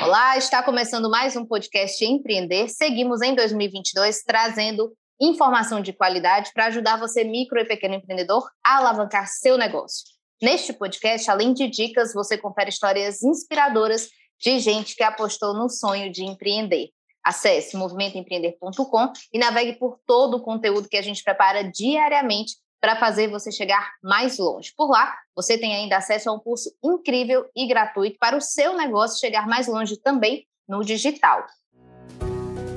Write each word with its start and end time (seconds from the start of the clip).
Olá, 0.00 0.38
está 0.38 0.62
começando 0.62 1.10
mais 1.10 1.34
um 1.34 1.44
podcast 1.44 2.04
Empreender. 2.04 2.68
Seguimos 2.68 3.20
em 3.20 3.34
2022 3.34 4.22
trazendo 4.22 4.92
informação 5.20 5.80
de 5.80 5.92
qualidade 5.92 6.52
para 6.54 6.66
ajudar 6.66 6.98
você, 6.98 7.24
micro 7.24 7.58
e 7.58 7.64
pequeno 7.64 7.94
empreendedor, 7.94 8.48
a 8.64 8.76
alavancar 8.76 9.26
seu 9.26 9.58
negócio. 9.58 10.04
Neste 10.40 10.72
podcast, 10.72 11.28
além 11.28 11.52
de 11.52 11.68
dicas, 11.68 12.14
você 12.14 12.38
confere 12.38 12.70
histórias 12.70 13.24
inspiradoras 13.24 14.08
de 14.40 14.60
gente 14.60 14.94
que 14.94 15.02
apostou 15.02 15.52
no 15.52 15.68
sonho 15.68 16.12
de 16.12 16.24
empreender. 16.24 16.90
Acesse 17.24 17.76
movimentoempreender.com 17.76 19.12
e 19.32 19.38
navegue 19.38 19.78
por 19.80 19.98
todo 20.06 20.36
o 20.36 20.42
conteúdo 20.42 20.88
que 20.88 20.96
a 20.96 21.02
gente 21.02 21.24
prepara 21.24 21.64
diariamente 21.64 22.54
para 22.80 22.96
fazer 22.96 23.28
você 23.28 23.50
chegar 23.50 23.94
mais 24.02 24.38
longe. 24.38 24.72
Por 24.76 24.90
lá, 24.90 25.16
você 25.34 25.58
tem 25.58 25.74
ainda 25.74 25.96
acesso 25.96 26.30
a 26.30 26.32
um 26.32 26.38
curso 26.38 26.70
incrível 26.82 27.48
e 27.54 27.66
gratuito 27.66 28.18
para 28.18 28.36
o 28.36 28.40
seu 28.40 28.76
negócio 28.76 29.20
chegar 29.20 29.46
mais 29.46 29.66
longe 29.66 29.96
também 29.96 30.46
no 30.68 30.84
digital. 30.84 31.46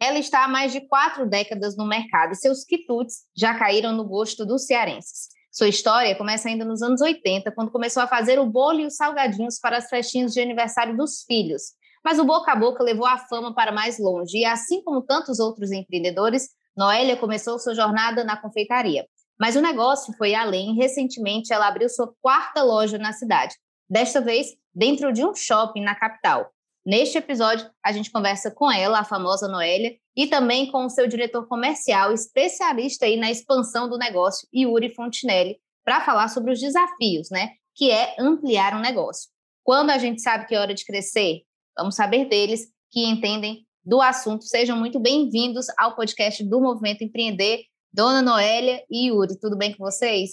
Ela 0.00 0.18
está 0.18 0.44
há 0.44 0.48
mais 0.48 0.72
de 0.72 0.80
quatro 0.80 1.28
décadas 1.28 1.76
no 1.76 1.86
mercado 1.86 2.32
e 2.32 2.36
seus 2.36 2.64
quitutes 2.64 3.26
já 3.36 3.52
caíram 3.52 3.92
no 3.92 4.04
gosto 4.04 4.46
dos 4.46 4.64
cearenses. 4.64 5.28
Sua 5.52 5.68
história 5.68 6.16
começa 6.16 6.48
ainda 6.48 6.64
nos 6.64 6.80
anos 6.80 7.02
80, 7.02 7.52
quando 7.52 7.70
começou 7.70 8.02
a 8.02 8.06
fazer 8.06 8.38
o 8.38 8.46
bolo 8.46 8.80
e 8.80 8.86
os 8.86 8.96
salgadinhos 8.96 9.58
para 9.58 9.76
as 9.76 9.90
festinhas 9.90 10.32
de 10.32 10.40
aniversário 10.40 10.96
dos 10.96 11.22
filhos. 11.24 11.74
Mas 12.02 12.18
o 12.18 12.24
boca 12.24 12.50
a 12.50 12.56
boca 12.56 12.82
levou 12.82 13.06
a 13.06 13.18
fama 13.18 13.54
para 13.54 13.72
mais 13.72 13.98
longe 13.98 14.38
e, 14.38 14.44
assim 14.44 14.82
como 14.82 15.02
tantos 15.02 15.38
outros 15.38 15.70
empreendedores, 15.70 16.48
Noélia 16.74 17.16
começou 17.16 17.58
sua 17.58 17.74
jornada 17.74 18.24
na 18.24 18.36
confeitaria. 18.36 19.06
Mas 19.38 19.54
o 19.54 19.60
negócio 19.60 20.14
foi 20.16 20.34
além 20.34 20.74
recentemente, 20.76 21.52
ela 21.52 21.68
abriu 21.68 21.88
sua 21.90 22.10
quarta 22.22 22.62
loja 22.62 22.96
na 22.96 23.12
cidade, 23.12 23.54
desta 23.88 24.20
vez 24.20 24.48
dentro 24.74 25.12
de 25.12 25.26
um 25.26 25.34
shopping 25.34 25.82
na 25.82 25.94
capital. 25.94 26.50
Neste 26.90 27.18
episódio, 27.18 27.70
a 27.84 27.92
gente 27.92 28.10
conversa 28.10 28.50
com 28.50 28.68
ela, 28.68 28.98
a 28.98 29.04
famosa 29.04 29.46
Noélia, 29.46 29.94
e 30.16 30.26
também 30.26 30.72
com 30.72 30.86
o 30.86 30.90
seu 30.90 31.06
diretor 31.06 31.46
comercial, 31.46 32.12
especialista 32.12 33.06
aí 33.06 33.16
na 33.16 33.30
expansão 33.30 33.88
do 33.88 33.96
negócio, 33.96 34.48
Yuri 34.52 34.92
Fontinelli, 34.92 35.60
para 35.84 36.00
falar 36.00 36.26
sobre 36.26 36.52
os 36.52 36.58
desafios, 36.58 37.30
né? 37.30 37.50
Que 37.76 37.92
é 37.92 38.16
ampliar 38.18 38.74
um 38.74 38.80
negócio. 38.80 39.30
Quando 39.62 39.90
a 39.90 39.98
gente 39.98 40.20
sabe 40.20 40.48
que 40.48 40.54
é 40.56 40.58
hora 40.58 40.74
de 40.74 40.84
crescer, 40.84 41.42
vamos 41.78 41.94
saber 41.94 42.24
deles 42.24 42.62
que 42.90 43.06
entendem 43.06 43.64
do 43.84 44.02
assunto. 44.02 44.42
Sejam 44.42 44.76
muito 44.76 44.98
bem-vindos 44.98 45.66
ao 45.78 45.94
podcast 45.94 46.42
do 46.42 46.60
Movimento 46.60 47.04
Empreender. 47.04 47.60
Dona 47.92 48.20
Noélia 48.20 48.82
e 48.90 49.10
Yuri, 49.10 49.38
tudo 49.38 49.56
bem 49.56 49.76
com 49.76 49.84
vocês? 49.84 50.32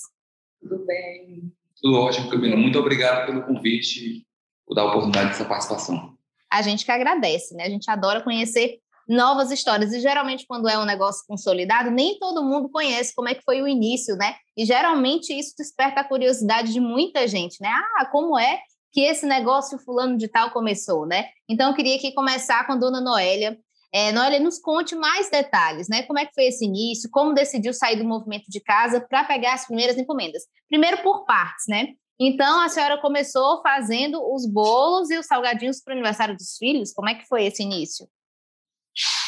Tudo 0.60 0.84
bem. 0.88 1.54
Tudo 1.80 2.00
ótimo, 2.00 2.32
Camila. 2.32 2.56
Muito 2.58 2.80
obrigado 2.80 3.28
pelo 3.28 3.44
convite, 3.44 4.26
por 4.66 4.74
dar 4.74 4.82
a 4.82 4.86
oportunidade 4.86 5.30
dessa 5.30 5.46
participação 5.46 6.17
a 6.52 6.62
gente 6.62 6.86
que 6.86 6.92
agradece, 6.92 7.56
né? 7.56 7.66
A 7.66 7.70
gente 7.70 7.90
adora 7.90 8.22
conhecer 8.22 8.80
novas 9.08 9.52
histórias. 9.52 9.94
E 9.94 10.00
geralmente, 10.00 10.46
quando 10.48 10.68
é 10.68 10.78
um 10.78 10.86
negócio 10.86 11.24
consolidado, 11.28 11.90
nem 11.90 12.20
todo 12.20 12.44
mundo 12.44 12.70
conhece 12.70 13.16
como 13.16 13.30
é 13.30 13.36
que 13.36 13.44
foi 13.44 13.62
o 13.62 13.68
início, 13.68 14.16
né? 14.16 14.36
E 14.56 14.66
geralmente 14.66 15.32
isso 15.34 15.54
desperta 15.58 16.02
a 16.02 16.04
curiosidade 16.04 16.74
de 16.74 16.80
muita 16.80 17.28
gente, 17.28 17.62
né? 17.62 17.70
Ah, 17.70 18.06
como 18.06 18.38
é 18.38 18.60
que 18.92 19.02
esse 19.02 19.26
negócio 19.26 19.78
fulano 19.80 20.18
de 20.18 20.28
tal 20.28 20.52
começou, 20.52 21.06
né? 21.06 21.30
Então, 21.48 21.70
eu 21.70 21.76
queria 21.76 21.96
aqui 21.96 22.12
começar 22.14 22.66
com 22.66 22.74
a 22.74 22.76
dona 22.76 23.00
Noélia. 23.00 23.58
É, 23.94 24.12
Noélia, 24.12 24.40
nos 24.40 24.60
conte 24.60 24.96
mais 24.96 25.30
detalhes, 25.30 25.88
né? 25.88 26.04
Como 26.04 26.20
é 26.20 26.26
que 26.26 26.34
foi 26.34 26.46
esse 26.46 26.66
início, 26.66 27.10
como 27.10 27.34
decidiu 27.34 27.74
sair 27.74 27.96
do 27.96 28.04
movimento 28.04 28.46
de 28.50 28.60
casa 28.60 29.00
para 29.00 29.24
pegar 29.24 29.54
as 29.54 29.66
primeiras 29.66 29.98
encomendas. 29.98 30.44
Primeiro 30.68 31.02
por 31.04 31.26
partes, 31.26 31.66
né? 31.70 31.94
Então, 32.20 32.62
a 32.62 32.70
senhora 32.70 33.00
começou 33.00 33.62
fazendo 33.62 34.20
os 34.34 34.46
bolos 34.46 35.12
e 35.12 35.18
os 35.18 35.28
salgadinhos 35.28 35.82
para 35.82 35.92
o 35.92 35.94
aniversário 35.94 36.36
dos 36.36 36.58
filhos? 36.58 36.92
Como 36.92 37.08
é 37.10 37.16
que 37.16 37.28
foi 37.28 37.46
esse 37.46 37.62
início? 37.62 38.08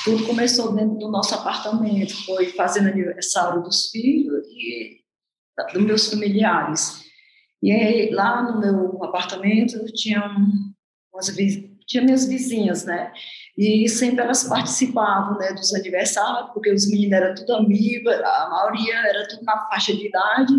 Tudo 0.04 0.26
começou 0.26 0.74
dentro 0.74 0.98
do 0.98 1.12
nosso 1.12 1.36
apartamento, 1.36 2.26
foi 2.26 2.48
fazendo 2.54 2.90
aniversário 2.90 3.62
dos 3.62 3.90
filhos 3.92 4.44
e 4.48 5.02
dos 5.74 5.84
meus 5.84 6.10
familiares. 6.10 7.04
E 7.62 7.72
aí, 7.72 8.10
lá 8.10 8.42
no 8.42 8.60
meu 8.60 9.04
apartamento 9.04 9.86
tinha, 9.94 10.24
umas, 11.14 11.28
tinha 11.86 12.04
minhas 12.04 12.26
vizinhas, 12.26 12.86
né? 12.86 13.14
E 13.58 13.88
sempre 13.90 14.24
elas 14.24 14.46
participavam 14.46 15.38
né, 15.38 15.54
dos 15.54 15.76
aniversários, 15.76 16.52
porque 16.54 16.72
os 16.72 16.90
meninos 16.90 17.12
eram 17.12 17.36
tudo 17.36 17.56
amigos, 17.56 18.14
a 18.14 18.50
maioria 18.50 18.96
era 18.96 19.28
tudo 19.28 19.44
na 19.44 19.68
faixa 19.68 19.94
de 19.94 20.08
idade, 20.08 20.54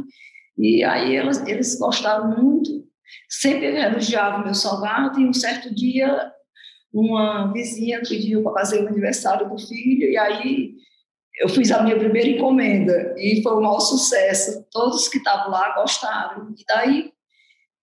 e 0.61 0.85
aí 0.85 1.17
elas, 1.17 1.47
eles 1.47 1.79
gostaram 1.79 2.29
muito, 2.37 2.71
sempre 3.29 3.67
elogiavam 3.67 4.45
meu 4.45 4.55
salgado, 4.55 5.19
e 5.19 5.27
um 5.27 5.33
certo 5.33 5.75
dia 5.75 6.31
uma 6.93 7.53
vizinha 7.53 8.03
pediu 8.07 8.43
para 8.43 8.53
fazer 8.53 8.83
o 8.83 8.89
aniversário 8.89 9.49
do 9.49 9.57
filho, 9.59 10.11
e 10.11 10.19
aí 10.19 10.75
eu 11.41 11.49
fiz 11.49 11.71
a 11.71 11.83
minha 11.83 11.99
primeira 11.99 12.29
encomenda, 12.29 13.15
e 13.17 13.41
foi 13.43 13.57
um 13.57 13.63
maior 13.63 13.81
sucesso, 13.81 14.67
todos 14.71 15.09
que 15.09 15.19
estavam 15.19 15.51
lá 15.51 15.75
gostaram, 15.77 16.53
e 16.59 16.65
daí 16.67 17.13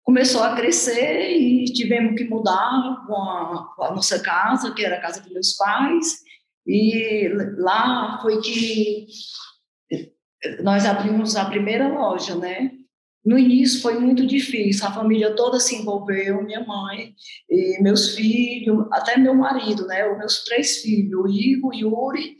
começou 0.02 0.42
a 0.42 0.54
crescer 0.54 1.30
e 1.32 1.64
tivemos 1.64 2.16
que 2.16 2.24
mudar 2.24 3.04
com 3.06 3.14
a, 3.14 3.74
com 3.74 3.84
a 3.84 3.94
nossa 3.94 4.20
casa, 4.20 4.72
que 4.72 4.84
era 4.84 4.96
a 4.96 5.00
casa 5.00 5.20
dos 5.20 5.32
meus 5.32 5.54
pais, 5.54 6.22
e 6.66 7.28
lá 7.58 8.18
foi 8.22 8.40
que 8.40 9.06
nós 10.62 10.84
abrimos 10.84 11.36
a 11.36 11.44
primeira 11.44 11.88
loja, 11.88 12.34
né? 12.36 12.70
No 13.24 13.38
início 13.38 13.80
foi 13.80 13.98
muito 13.98 14.26
difícil, 14.26 14.86
a 14.86 14.92
família 14.92 15.34
toda 15.34 15.58
se 15.58 15.76
envolveu, 15.76 16.42
minha 16.42 16.62
mãe, 16.62 17.14
meus 17.80 18.14
filhos, 18.14 18.86
até 18.92 19.16
meu 19.16 19.34
marido, 19.34 19.86
né? 19.86 20.06
Os 20.10 20.18
meus 20.18 20.44
três 20.44 20.78
filhos, 20.78 21.24
o 21.24 21.28
Igor, 21.28 21.70
o 21.70 21.74
Yuri 21.74 22.36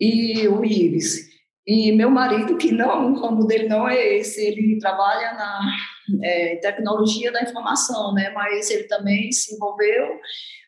e 0.00 0.48
o 0.48 0.64
Ives. 0.64 1.28
E 1.64 1.92
meu 1.92 2.10
marido, 2.10 2.56
que 2.56 2.72
não, 2.72 3.12
o 3.12 3.20
ramo 3.20 3.46
dele 3.46 3.68
não 3.68 3.88
é 3.88 4.16
esse, 4.16 4.40
ele 4.44 4.78
trabalha 4.78 5.32
na 5.34 5.76
é, 6.22 6.56
tecnologia 6.56 7.30
da 7.30 7.42
informação, 7.42 8.12
né? 8.14 8.30
Mas 8.30 8.70
ele 8.70 8.84
também 8.84 9.30
se 9.30 9.54
envolveu. 9.54 10.06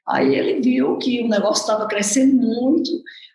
Aí 0.08 0.34
ele 0.34 0.60
viu 0.60 0.96
que 0.98 1.22
o 1.22 1.28
negócio 1.28 1.62
estava 1.62 1.86
crescendo 1.86 2.34
muito, 2.36 2.90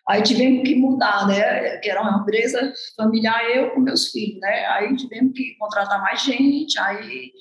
Aí 0.08 0.22
tivemos 0.22 0.68
que 0.68 0.74
mudar, 0.74 1.26
né? 1.26 1.78
Que 1.78 1.88
era 1.88 2.02
uma 2.02 2.20
empresa 2.20 2.72
familiar, 2.96 3.42
eu 3.50 3.70
com 3.70 3.80
meus 3.80 4.10
filhos, 4.10 4.38
né? 4.40 4.66
Aí 4.66 4.94
tivemos 4.96 5.32
que 5.34 5.56
contratar 5.58 6.00
mais 6.02 6.22
gente, 6.22 6.78
aí 6.78 7.32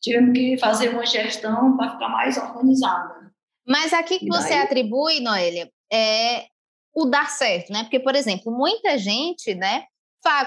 tivemos 0.00 0.32
que 0.34 0.58
fazer 0.58 0.90
uma 0.90 1.06
gestão 1.06 1.76
para 1.76 1.92
ficar 1.92 2.08
mais 2.08 2.36
organizada. 2.36 3.32
Mas 3.66 3.92
aqui 3.92 4.18
que 4.18 4.28
você 4.28 4.54
atribui, 4.54 5.20
Noélia, 5.20 5.70
é 5.92 6.46
o 6.94 7.06
dar 7.06 7.30
certo, 7.30 7.72
né? 7.72 7.84
Porque, 7.84 8.00
por 8.00 8.14
exemplo, 8.14 8.52
muita 8.52 8.98
gente, 8.98 9.54
né, 9.54 9.84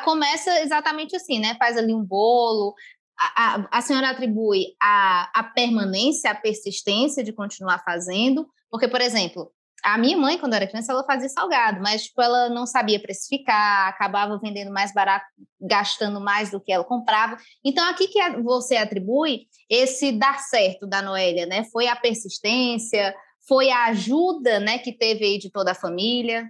começa 0.04 0.60
exatamente 0.62 1.16
assim, 1.16 1.40
né? 1.40 1.56
Faz 1.58 1.78
ali 1.78 1.94
um 1.94 2.04
bolo. 2.04 2.76
A, 3.18 3.56
a, 3.56 3.78
a 3.78 3.82
senhora 3.82 4.10
atribui 4.10 4.76
a, 4.82 5.32
a 5.34 5.44
permanência, 5.44 6.30
a 6.30 6.36
persistência 6.36 7.24
de 7.24 7.32
continuar 7.32 7.84
fazendo, 7.84 8.48
porque, 8.70 8.88
por 8.88 9.02
exemplo, 9.02 9.52
a 9.84 9.98
minha 9.98 10.18
mãe, 10.18 10.38
quando 10.38 10.54
era 10.54 10.66
criança, 10.66 10.94
ela 10.94 11.04
fazia 11.04 11.28
salgado, 11.28 11.82
mas 11.82 12.06
tipo, 12.06 12.22
ela 12.22 12.50
não 12.50 12.66
sabia 12.66 13.02
precificar, 13.02 13.90
acabava 13.90 14.40
vendendo 14.40 14.72
mais 14.72 14.94
barato, 14.94 15.26
gastando 15.60 16.22
mais 16.22 16.50
do 16.50 16.62
que 16.62 16.72
ela 16.72 16.86
comprava. 16.86 17.38
Então, 17.64 17.88
aqui 17.90 18.08
que 18.08 18.20
você 18.42 18.78
atribui 18.78 19.48
esse 19.70 20.14
dar 20.14 20.40
certo 20.40 20.88
da 20.88 21.02
Noélia, 21.02 21.46
né? 21.46 21.66
Foi 21.66 21.88
a 21.88 21.96
persistência, 21.96 23.14
foi 23.48 23.70
a 23.72 23.86
ajuda, 23.86 24.60
né, 24.60 24.78
que 24.78 24.94
teve 24.94 25.26
aí 25.26 25.38
de 25.38 25.52
toda 25.52 25.72
a 25.72 25.76
família? 25.76 26.50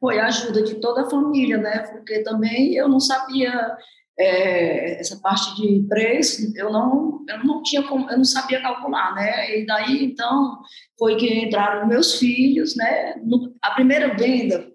Foi 0.00 0.18
a 0.18 0.26
ajuda 0.26 0.62
de 0.62 0.76
toda 0.76 1.02
a 1.02 1.10
família, 1.10 1.58
né? 1.58 1.80
Porque 1.90 2.22
também 2.22 2.74
eu 2.74 2.88
não 2.88 2.98
sabia 2.98 3.76
é, 4.18 5.00
essa 5.00 5.16
parte 5.20 5.56
de 5.56 5.86
preço, 5.88 6.52
eu 6.56 6.70
não, 6.70 7.24
eu 7.28 7.44
não 7.44 7.62
tinha 7.62 7.82
como, 7.82 8.08
eu 8.10 8.16
não 8.16 8.24
sabia 8.24 8.62
calcular, 8.62 9.14
né? 9.14 9.58
E 9.58 9.66
daí, 9.66 10.04
então, 10.04 10.60
foi 10.98 11.16
que 11.16 11.44
entraram 11.44 11.88
meus 11.88 12.18
filhos, 12.18 12.76
né? 12.76 13.14
No, 13.24 13.54
a 13.62 13.72
primeira 13.72 14.14
venda, 14.16 14.66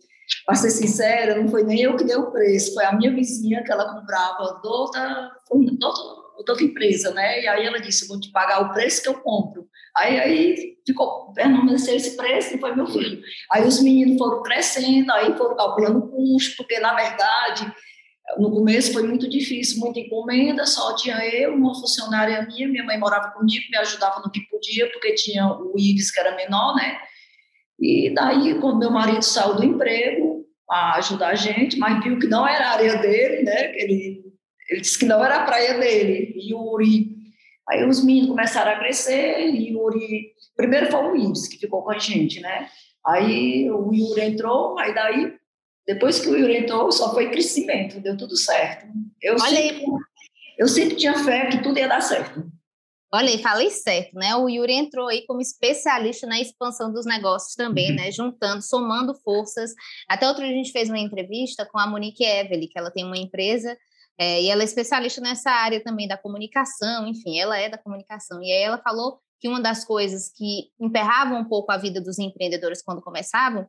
para 0.45 0.55
ser 0.55 0.71
sincera, 0.71 1.39
não 1.39 1.47
foi 1.47 1.63
nem 1.63 1.81
eu 1.81 1.95
que 1.95 2.03
dei 2.03 2.15
o 2.15 2.31
preço, 2.31 2.73
foi 2.73 2.85
a 2.85 2.93
minha 2.93 3.13
vizinha 3.13 3.63
que 3.63 3.71
ela 3.71 3.93
comprava 3.93 4.59
de 4.61 4.67
outra, 4.67 5.31
outra, 5.49 6.03
outra 6.37 6.63
empresa, 6.63 7.11
né? 7.13 7.41
E 7.41 7.47
aí 7.47 7.65
ela 7.65 7.79
disse, 7.79 8.07
vou 8.07 8.19
te 8.19 8.31
pagar 8.31 8.61
o 8.61 8.73
preço 8.73 9.01
que 9.01 9.09
eu 9.09 9.21
compro. 9.21 9.67
Aí, 9.95 10.19
aí 10.19 10.77
ficou, 10.85 11.33
permaneceu 11.33 11.95
esse 11.95 12.15
preço 12.15 12.55
e 12.55 12.59
foi 12.59 12.75
meu 12.75 12.87
filho. 12.87 13.21
Aí 13.51 13.65
os 13.65 13.81
meninos 13.81 14.17
foram 14.17 14.43
crescendo, 14.43 15.11
aí 15.11 15.35
foram 15.37 15.55
calculando 15.55 15.99
o 15.99 16.07
custo, 16.09 16.57
porque, 16.57 16.79
na 16.79 16.93
verdade, 16.93 17.71
no 18.37 18.51
começo 18.51 18.93
foi 18.93 19.03
muito 19.03 19.29
difícil, 19.29 19.79
muita 19.79 19.99
encomenda, 19.99 20.65
só 20.65 20.95
tinha 20.95 21.17
eu, 21.25 21.55
uma 21.55 21.73
funcionária 21.73 22.45
minha, 22.45 22.67
minha 22.67 22.83
mãe 22.83 22.99
morava 22.99 23.31
comigo, 23.31 23.65
me 23.71 23.77
ajudava 23.77 24.21
no 24.21 24.31
que 24.31 24.41
podia, 24.49 24.91
porque 24.91 25.13
tinha 25.13 25.47
o 25.47 25.73
Ives, 25.77 26.11
que 26.11 26.19
era 26.19 26.35
menor, 26.35 26.75
né? 26.75 26.99
E 27.79 28.13
daí, 28.13 28.59
quando 28.59 28.79
meu 28.79 28.91
marido 28.91 29.23
saiu 29.23 29.55
do 29.55 29.63
emprego, 29.63 30.45
a 30.69 30.97
ajudar 30.97 31.29
a 31.29 31.35
gente, 31.35 31.77
mas 31.77 32.03
viu 32.03 32.19
que 32.19 32.27
não 32.27 32.47
era 32.47 32.67
a 32.67 32.73
área 32.73 32.97
dele, 32.97 33.43
né? 33.43 33.75
Ele, 33.75 34.21
ele 34.69 34.81
disse 34.81 34.99
que 34.99 35.05
não 35.05 35.23
era 35.23 35.37
a 35.37 35.45
praia 35.45 35.79
dele. 35.79 36.33
E 36.35 36.51
Yuri. 36.51 37.17
Aí 37.67 37.87
os 37.87 38.03
meninos 38.03 38.29
começaram 38.29 38.71
a 38.71 38.79
crescer, 38.79 39.39
e 39.47 39.69
Yuri. 39.69 40.33
Primeiro 40.55 40.91
foi 40.91 41.03
o 41.03 41.15
Ives 41.15 41.47
que 41.47 41.57
ficou 41.57 41.83
com 41.83 41.91
a 41.91 41.97
gente, 41.97 42.39
né? 42.39 42.67
Aí 43.05 43.69
o 43.71 43.91
Yuri 43.93 44.21
entrou, 44.21 44.77
aí 44.77 44.93
daí, 44.93 45.33
depois 45.89 46.19
que 46.19 46.27
o 46.27 46.37
Yuri 46.37 46.57
entrou, 46.57 46.91
só 46.91 47.11
foi 47.11 47.31
crescimento, 47.31 47.99
deu 47.99 48.15
tudo 48.15 48.37
certo. 48.37 48.85
Eu 49.19 49.33
Olha 49.33 49.49
sempre, 49.49 49.77
aí. 49.77 49.85
eu 50.59 50.67
sempre 50.67 50.95
tinha 50.95 51.23
fé 51.23 51.47
que 51.47 51.63
tudo 51.63 51.79
ia 51.79 51.87
dar 51.87 51.99
certo. 51.99 52.45
Olha 53.11 53.29
aí, 53.29 53.41
falei 53.41 53.71
certo, 53.71 54.13
né? 54.13 54.35
O 54.35 54.47
Yuri 54.47 54.73
entrou 54.73 55.07
aí 55.07 55.25
como 55.25 55.41
especialista 55.41 56.27
na 56.27 56.39
expansão 56.39 56.93
dos 56.93 57.07
negócios 57.07 57.55
também, 57.55 57.89
Uhum. 57.89 57.95
né? 57.95 58.11
Juntando, 58.11 58.61
somando 58.61 59.15
forças. 59.23 59.71
Até 60.07 60.27
outro 60.27 60.43
dia 60.43 60.51
a 60.53 60.57
gente 60.57 60.71
fez 60.71 60.89
uma 60.89 60.99
entrevista 60.99 61.65
com 61.65 61.79
a 61.79 61.87
Monique 61.87 62.23
Evely, 62.23 62.67
que 62.67 62.77
ela 62.77 62.91
tem 62.91 63.03
uma 63.03 63.17
empresa 63.17 63.75
é, 64.19 64.43
e 64.43 64.47
ela 64.51 64.61
é 64.61 64.65
especialista 64.65 65.19
nessa 65.21 65.49
área 65.49 65.83
também 65.83 66.07
da 66.07 66.19
comunicação, 66.19 67.07
enfim, 67.07 67.39
ela 67.39 67.57
é 67.57 67.67
da 67.67 67.79
comunicação. 67.79 68.43
E 68.43 68.51
aí 68.51 68.61
ela 68.61 68.77
falou 68.77 69.19
que 69.41 69.47
uma 69.47 69.59
das 69.59 69.83
coisas 69.83 70.31
que 70.37 70.69
emperravam 70.79 71.39
um 71.39 71.45
pouco 71.45 71.71
a 71.71 71.77
vida 71.77 71.99
dos 71.99 72.19
empreendedores 72.19 72.83
quando 72.83 73.01
começavam 73.01 73.65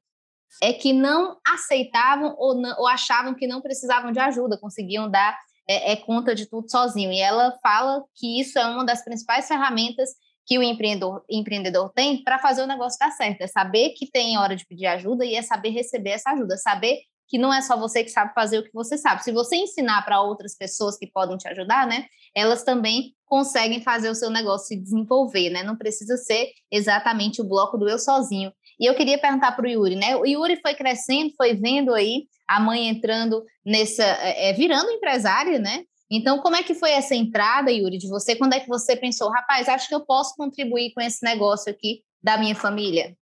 é 0.63 0.73
que 0.73 0.93
não 0.93 1.37
aceitavam 1.47 2.35
ou, 2.39 2.55
não- 2.55 2.77
ou 2.79 2.87
achavam 2.87 3.35
que 3.35 3.47
não 3.47 3.61
precisavam 3.61 4.13
de 4.13 4.19
ajuda, 4.19 4.59
conseguiam 4.59 5.11
dar 5.11 5.37
é, 5.69 5.93
é 5.93 5.97
conta 5.97 6.35
de 6.35 6.47
tudo 6.47 6.69
sozinho. 6.71 7.13
E 7.13 7.21
ela 7.21 7.57
fala 7.63 8.03
que 8.17 8.41
isso 8.41 8.59
é 8.59 8.67
uma 8.67 8.85
das 8.85 9.05
principais 9.05 9.47
ferramentas 9.47 10.11
que 10.45 10.59
o 10.59 10.63
empreendedor, 10.63 11.23
empreendedor 11.31 11.93
tem 11.93 12.25
para 12.25 12.39
fazer 12.39 12.63
o 12.63 12.67
negócio 12.67 12.99
dar 12.99 13.13
certo. 13.13 13.43
É 13.43 13.47
saber 13.47 13.91
que 13.91 14.11
tem 14.11 14.37
hora 14.37 14.57
de 14.57 14.67
pedir 14.67 14.87
ajuda 14.87 15.25
e 15.25 15.37
é 15.37 15.43
saber 15.43 15.71
receber 15.71 16.11
essa 16.11 16.31
ajuda. 16.31 16.57
Saber 16.57 16.99
que 17.29 17.39
não 17.39 17.55
é 17.55 17.63
só 17.63 17.79
você 17.79 18.03
que 18.03 18.11
sabe 18.11 18.35
fazer 18.35 18.59
o 18.59 18.65
que 18.65 18.73
você 18.75 18.99
sabe. 18.99 19.23
Se 19.23 19.31
você 19.31 19.55
ensinar 19.55 20.03
para 20.03 20.21
outras 20.21 20.57
pessoas 20.57 20.99
que 20.99 21.07
podem 21.07 21.37
te 21.37 21.47
ajudar, 21.47 21.87
né? 21.87 22.07
Elas 22.35 22.65
também 22.65 23.15
conseguem 23.25 23.81
fazer 23.81 24.11
o 24.11 24.15
seu 24.17 24.29
negócio 24.29 24.67
se 24.67 24.77
desenvolver, 24.77 25.51
né? 25.51 25.63
Não 25.63 25.77
precisa 25.77 26.17
ser 26.17 26.51
exatamente 26.69 27.41
o 27.41 27.49
bloco 27.49 27.79
do 27.79 27.89
eu 27.89 28.01
sozinho. 28.01 28.53
E 28.81 28.87
eu 28.87 28.95
queria 28.95 29.19
perguntar 29.19 29.53
para 29.53 29.67
o 29.67 29.69
Yuri, 29.69 29.95
né? 29.95 30.17
O 30.17 30.25
Yuri 30.25 30.59
foi 30.63 30.75
crescendo, 30.75 31.35
foi 31.37 31.55
vendo 31.55 31.93
aí 31.93 32.25
a 32.49 32.59
mãe 32.59 32.89
entrando 32.89 33.45
nessa, 33.65 34.03
é, 34.03 34.55
virando 34.55 34.91
empresária, 34.91 35.59
né? 35.59 35.85
Então, 36.11 36.39
como 36.39 36.57
é 36.57 36.63
que 36.63 36.75
foi 36.75 36.91
essa 36.91 37.15
entrada, 37.15 37.71
Yuri, 37.71 37.99
de 37.99 38.09
você? 38.09 38.35
Quando 38.35 38.55
é 38.55 38.61
que 38.61 38.69
você 38.69 38.97
pensou, 38.97 39.31
rapaz, 39.31 39.69
acho 39.69 39.87
que 39.87 39.95
eu 39.95 40.01
posso 40.01 40.35
contribuir 40.35 40.93
com 40.93 41.01
esse 41.01 41.23
negócio 41.23 41.71
aqui 41.71 42.03
da 42.23 42.39
minha 42.39 42.55
família? 42.55 43.15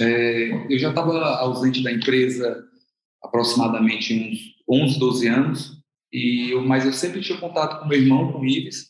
É, 0.00 0.66
eu 0.70 0.78
já 0.78 0.90
estava 0.90 1.18
ausente 1.36 1.82
da 1.82 1.92
empresa 1.92 2.64
aproximadamente 3.22 4.14
uns 4.68 4.82
11, 4.84 4.98
12 4.98 5.28
anos, 5.28 5.82
e 6.12 6.50
eu, 6.52 6.62
mas 6.62 6.84
eu 6.86 6.92
sempre 6.92 7.20
tinha 7.20 7.38
contato 7.38 7.80
com 7.80 7.88
meu 7.88 7.98
irmão, 7.98 8.32
com 8.32 8.40
o 8.40 8.46
Ives, 8.46 8.86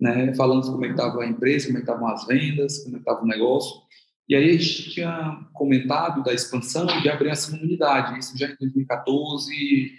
né, 0.00 0.34
falando 0.34 0.66
como 0.66 0.84
é 0.84 0.90
estava 0.90 1.22
a 1.22 1.26
empresa, 1.26 1.66
como 1.66 1.78
é 1.78 1.80
estavam 1.80 2.08
as 2.08 2.26
vendas, 2.26 2.82
como 2.84 2.96
é 2.96 2.98
estava 3.00 3.22
o 3.22 3.26
negócio. 3.26 3.82
E 4.28 4.34
aí 4.34 4.50
a 4.50 4.52
gente 4.52 4.90
tinha 4.90 5.40
comentado 5.52 6.22
da 6.22 6.32
expansão 6.32 6.86
de 6.86 7.08
abrir 7.08 7.30
a 7.30 7.34
segunda 7.34 7.64
unidade, 7.64 8.18
isso 8.18 8.36
já 8.38 8.46
em 8.46 8.56
2014, 8.58 9.92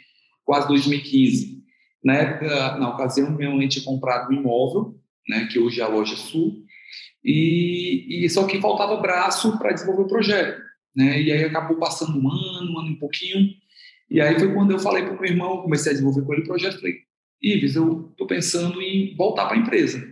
quase 0.44 0.68
2015. 0.68 1.64
Na 2.04 2.16
época, 2.16 2.78
na 2.78 2.90
ocasião, 2.90 3.31
minha 3.31 3.52
mãe 3.52 3.68
tinha 3.68 3.86
comprado 3.86 4.30
um 4.30 4.34
imóvel, 4.34 5.00
né, 5.28 5.48
que 5.52 5.60
hoje 5.60 5.80
é 5.80 5.84
a 5.84 5.88
Loja 5.88 6.16
Sul, 6.16 6.64
e, 7.24 8.25
e 8.25 8.30
só 8.30 8.46
que 8.46 8.60
faltava 8.60 8.98
braço 8.98 9.58
para 9.58 9.72
desenvolver 9.72 10.04
o 10.04 10.08
projeto. 10.08 10.62
Né? 10.96 11.22
E 11.22 11.31
aí 11.31 11.44
acabou 11.46 11.78
passando 11.78 12.18
um 12.18 12.30
ano, 12.30 12.72
um 12.72 12.80
ano 12.80 12.90
e 12.90 12.94
um 12.94 13.00
pouquinho, 13.00 13.50
e 14.10 14.22
aí 14.22 14.38
foi 14.38 14.54
quando 14.54 14.72
eu 14.72 14.80
falei 14.80 15.04
para 15.04 15.14
o 15.14 15.19
meu 15.19 15.30
irmão, 15.30 15.62
comecei 15.62 15.92
a 15.92 15.94
desenvolver 15.94 16.24
com 16.24 16.34
ele 16.34 16.44
o 16.44 16.48
projeto, 16.48 16.80
falei, 16.80 16.98
Ives, 17.42 17.76
eu 17.76 18.10
estou 18.12 18.28
pensando 18.28 18.81
em 18.81 19.16
voltar 19.16 19.48
para 19.48 19.58
a 19.58 19.60
empresa. 19.60 20.08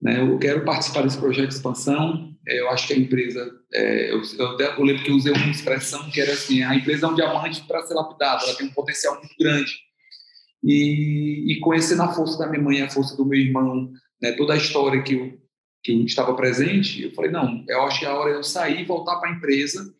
Né? 0.00 0.20
Eu 0.20 0.38
quero 0.38 0.64
participar 0.64 1.02
desse 1.02 1.18
projeto 1.18 1.48
de 1.48 1.54
expansão. 1.54 2.34
É, 2.46 2.60
eu 2.60 2.70
acho 2.70 2.86
que 2.86 2.94
a 2.94 2.98
empresa, 2.98 3.50
é, 3.72 4.12
eu, 4.12 4.22
eu, 4.38 4.58
eu 4.58 4.84
lembro 4.84 5.02
que 5.02 5.10
eu 5.10 5.16
usei 5.16 5.32
uma 5.32 5.50
expressão 5.50 6.08
que 6.10 6.20
era 6.20 6.32
assim: 6.32 6.62
a 6.62 6.74
empresa 6.74 7.06
é 7.06 7.08
um 7.08 7.14
diamante 7.14 7.62
para 7.66 7.82
ser 7.82 7.94
lapidado, 7.94 8.44
ela 8.44 8.56
tem 8.56 8.66
um 8.66 8.72
potencial 8.72 9.18
muito 9.18 9.34
grande. 9.38 9.72
E, 10.62 11.52
e 11.52 11.60
conhecendo 11.60 12.02
a 12.02 12.12
força 12.12 12.38
da 12.38 12.48
minha 12.48 12.62
mãe, 12.62 12.82
a 12.82 12.90
força 12.90 13.16
do 13.16 13.26
meu 13.26 13.38
irmão, 13.38 13.90
né, 14.20 14.32
toda 14.32 14.54
a 14.54 14.56
história 14.56 15.02
que 15.02 15.14
eu, 15.14 15.32
que 15.82 15.92
eu 15.92 16.04
estava 16.04 16.34
presente, 16.34 17.02
eu 17.02 17.12
falei: 17.14 17.30
não, 17.30 17.64
eu 17.68 17.82
acho 17.82 18.00
que 18.00 18.06
é 18.06 18.08
a 18.08 18.14
hora 18.14 18.30
de 18.30 18.36
eu 18.38 18.44
sair 18.44 18.80
e 18.80 18.84
voltar 18.84 19.16
para 19.16 19.30
a 19.30 19.32
empresa, 19.32 19.92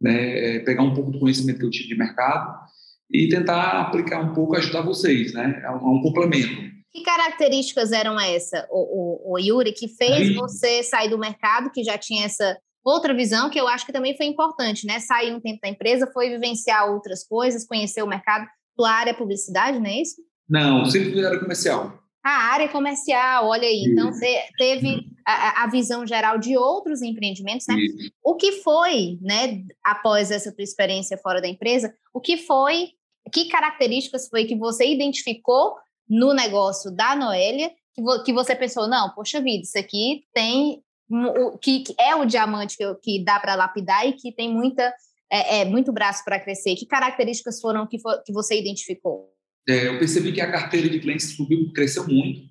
né, 0.00 0.58
pegar 0.60 0.82
um 0.82 0.94
pouco 0.94 1.10
do 1.10 1.18
conhecimento 1.18 1.58
que 1.58 1.64
eu 1.64 1.70
tive 1.70 1.88
de 1.88 1.96
mercado 1.96 2.66
e 3.10 3.28
tentar 3.28 3.80
aplicar 3.80 4.20
um 4.20 4.34
pouco, 4.34 4.56
ajudar 4.56 4.82
vocês, 4.82 5.32
né? 5.32 5.62
É 5.62 5.66
é 5.66 5.70
um 5.70 6.02
complemento. 6.02 6.75
Que 6.96 7.02
características 7.02 7.92
eram 7.92 8.18
essa, 8.18 8.66
o, 8.70 9.30
o, 9.30 9.34
o 9.34 9.38
Yuri, 9.38 9.72
que 9.72 9.86
fez 9.86 10.28
Sim. 10.28 10.34
você 10.34 10.82
sair 10.82 11.10
do 11.10 11.18
mercado, 11.18 11.70
que 11.70 11.84
já 11.84 11.98
tinha 11.98 12.24
essa 12.24 12.56
outra 12.82 13.12
visão, 13.12 13.50
que 13.50 13.60
eu 13.60 13.68
acho 13.68 13.84
que 13.84 13.92
também 13.92 14.16
foi 14.16 14.24
importante, 14.24 14.86
né? 14.86 14.98
Sair 15.00 15.34
um 15.34 15.40
tempo 15.40 15.58
da 15.62 15.68
empresa, 15.68 16.10
foi 16.10 16.30
vivenciar 16.30 16.90
outras 16.90 17.22
coisas, 17.22 17.66
conhecer 17.66 18.02
o 18.02 18.06
mercado. 18.06 18.46
Tua 18.74 18.90
área 18.90 19.10
é 19.10 19.14
publicidade, 19.14 19.78
não 19.78 19.86
é 19.86 20.00
isso? 20.00 20.16
Não, 20.48 20.86
sempre 20.86 21.12
fui 21.12 21.26
área 21.26 21.38
comercial. 21.38 22.02
A 22.24 22.52
área 22.52 22.68
comercial, 22.70 23.46
olha 23.46 23.68
aí. 23.68 23.82
Isso. 23.82 23.90
Então, 23.90 24.10
teve 24.56 25.06
a, 25.26 25.64
a, 25.64 25.66
visão 25.66 26.06
geral 26.06 26.38
de 26.38 26.56
outros 26.56 27.02
empreendimentos, 27.02 27.66
né? 27.68 27.74
Isso. 27.76 28.10
O 28.24 28.36
que 28.36 28.52
foi, 28.62 29.18
né, 29.20 29.62
após 29.84 30.30
essa 30.30 30.50
tua 30.50 30.64
experiência 30.64 31.18
fora 31.18 31.42
da 31.42 31.48
empresa, 31.48 31.92
o 32.14 32.22
que 32.22 32.38
foi, 32.38 32.88
que 33.30 33.48
características 33.48 34.28
foi 34.28 34.46
que 34.46 34.56
você 34.56 34.90
identificou 34.90 35.74
no 36.08 36.32
negócio 36.32 36.90
da 36.90 37.16
Noélia 37.16 37.70
que, 37.96 38.02
vo, 38.02 38.22
que 38.22 38.32
você 38.32 38.54
pensou, 38.54 38.86
não, 38.86 39.10
poxa 39.14 39.40
vida, 39.40 39.62
isso 39.62 39.78
aqui 39.78 40.24
tem, 40.34 40.82
o, 41.10 41.56
que, 41.58 41.80
que 41.80 41.94
é 41.98 42.14
o 42.14 42.26
diamante 42.26 42.76
que, 42.76 42.94
que 42.96 43.24
dá 43.24 43.40
para 43.40 43.54
lapidar 43.54 44.06
e 44.06 44.12
que 44.12 44.32
tem 44.32 44.52
muita, 44.52 44.92
é, 45.32 45.60
é 45.60 45.64
muito 45.64 45.92
braço 45.92 46.22
para 46.24 46.38
crescer. 46.38 46.76
Que 46.76 46.86
características 46.86 47.60
foram 47.60 47.86
que, 47.86 47.96
que 48.24 48.32
você 48.32 48.58
identificou? 48.58 49.30
É, 49.68 49.88
eu 49.88 49.98
percebi 49.98 50.32
que 50.32 50.40
a 50.40 50.50
carteira 50.50 50.88
de 50.88 51.00
clientes 51.00 51.34
subiu, 51.34 51.72
cresceu 51.72 52.06
muito. 52.06 52.42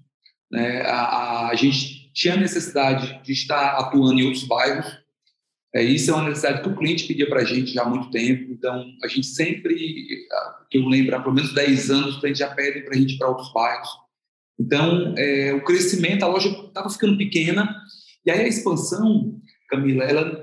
Né? 0.51 0.81
A, 0.81 1.01
a, 1.01 1.49
a, 1.49 1.55
gente 1.55 2.11
tinha 2.13 2.35
necessidade 2.35 3.21
de 3.23 3.31
estar 3.31 3.77
atuando 3.77 4.19
em 4.19 4.25
outros 4.25 4.43
bairros. 4.43 5.04
É, 5.75 5.83
isso 5.83 6.09
é 6.09 6.13
uma 6.13 6.29
necessidade 6.29 6.61
que 6.61 6.69
o 6.69 6.75
cliente 6.75 7.05
pedia 7.05 7.27
para 7.27 7.41
a 7.41 7.43
gente 7.43 7.73
já 7.73 7.83
há 7.83 7.89
muito 7.89 8.09
tempo. 8.09 8.49
Então, 8.49 8.85
a 9.03 9.07
gente 9.07 9.27
sempre, 9.27 9.75
que 10.69 10.77
eu 10.77 10.85
lembro, 10.87 11.15
há 11.15 11.19
pelo 11.19 11.35
menos 11.35 11.53
10 11.53 11.91
anos, 11.91 12.15
o 12.15 12.19
cliente 12.21 12.39
já 12.39 12.55
pede 12.55 12.81
para 12.81 12.95
a 12.95 12.97
gente 12.97 13.15
ir 13.15 13.17
para 13.17 13.27
outros 13.27 13.51
bairros. 13.51 13.89
Então, 14.57 15.13
é, 15.17 15.53
o 15.53 15.63
crescimento, 15.65 16.23
a 16.23 16.27
loja 16.27 16.47
estava 16.47 16.89
ficando 16.89 17.17
pequena. 17.17 17.75
E 18.25 18.31
aí 18.31 18.39
a 18.39 18.47
expansão, 18.47 19.37
Camila, 19.69 20.05
ela 20.05 20.41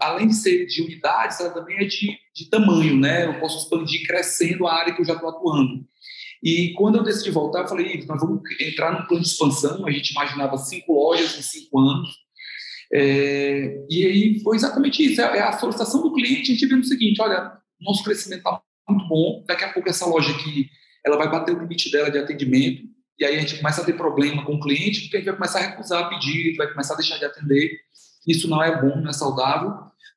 além 0.00 0.28
de 0.28 0.34
ser 0.34 0.66
de 0.66 0.80
unidades, 0.82 1.40
ela 1.40 1.50
também 1.50 1.76
é 1.78 1.84
de, 1.84 2.16
de 2.32 2.48
tamanho, 2.48 2.96
né? 2.96 3.26
Eu 3.26 3.40
posso 3.40 3.58
expandir 3.58 4.06
crescendo 4.06 4.64
a 4.66 4.74
área 4.74 4.94
que 4.94 5.00
eu 5.00 5.04
já 5.04 5.14
estou 5.14 5.28
atuando. 5.28 5.84
E 6.40 6.72
quando 6.74 6.98
eu 6.98 7.02
decidi 7.02 7.32
voltar, 7.32 7.62
eu 7.62 7.68
falei, 7.68 8.04
nós 8.06 8.20
vamos 8.20 8.42
entrar 8.60 8.92
num 8.92 9.06
plano 9.06 9.22
de 9.22 9.28
expansão. 9.28 9.84
A 9.84 9.90
gente 9.90 10.10
imaginava 10.10 10.56
cinco 10.56 10.92
lojas 10.92 11.36
em 11.36 11.42
cinco 11.42 11.80
anos. 11.80 12.27
É, 12.92 13.84
e 13.88 14.06
aí 14.06 14.40
foi 14.40 14.56
exatamente 14.56 15.04
isso. 15.04 15.20
É 15.20 15.40
a 15.40 15.52
solicitação 15.52 16.02
do 16.02 16.12
cliente. 16.12 16.50
A 16.50 16.54
gente 16.54 16.66
viu 16.66 16.78
o 16.78 16.84
seguinte: 16.84 17.20
olha, 17.20 17.52
nosso 17.80 18.02
crescimento 18.02 18.38
está 18.38 18.60
muito 18.88 19.08
bom. 19.08 19.44
Daqui 19.46 19.64
a 19.64 19.72
pouco 19.72 19.88
essa 19.88 20.06
loja 20.06 20.30
aqui, 20.30 20.68
ela 21.04 21.16
vai 21.16 21.30
bater 21.30 21.54
o 21.54 21.60
limite 21.60 21.90
dela 21.90 22.10
de 22.10 22.18
atendimento. 22.18 22.82
E 23.18 23.24
aí 23.24 23.36
a 23.36 23.40
gente 23.40 23.56
começa 23.56 23.82
a 23.82 23.84
ter 23.84 23.94
problema 23.94 24.44
com 24.44 24.54
o 24.54 24.60
cliente, 24.60 25.02
porque 25.02 25.16
a 25.16 25.20
gente 25.20 25.28
vai 25.28 25.36
começar 25.36 25.58
a 25.58 25.70
recusar 25.70 26.08
pedir, 26.08 26.56
vai 26.56 26.68
começar 26.68 26.94
a 26.94 26.96
deixar 26.96 27.18
de 27.18 27.24
atender. 27.24 27.72
Isso 28.26 28.48
não 28.48 28.62
é 28.62 28.80
bom, 28.80 29.00
não 29.00 29.10
é 29.10 29.12
saudável. 29.12 29.72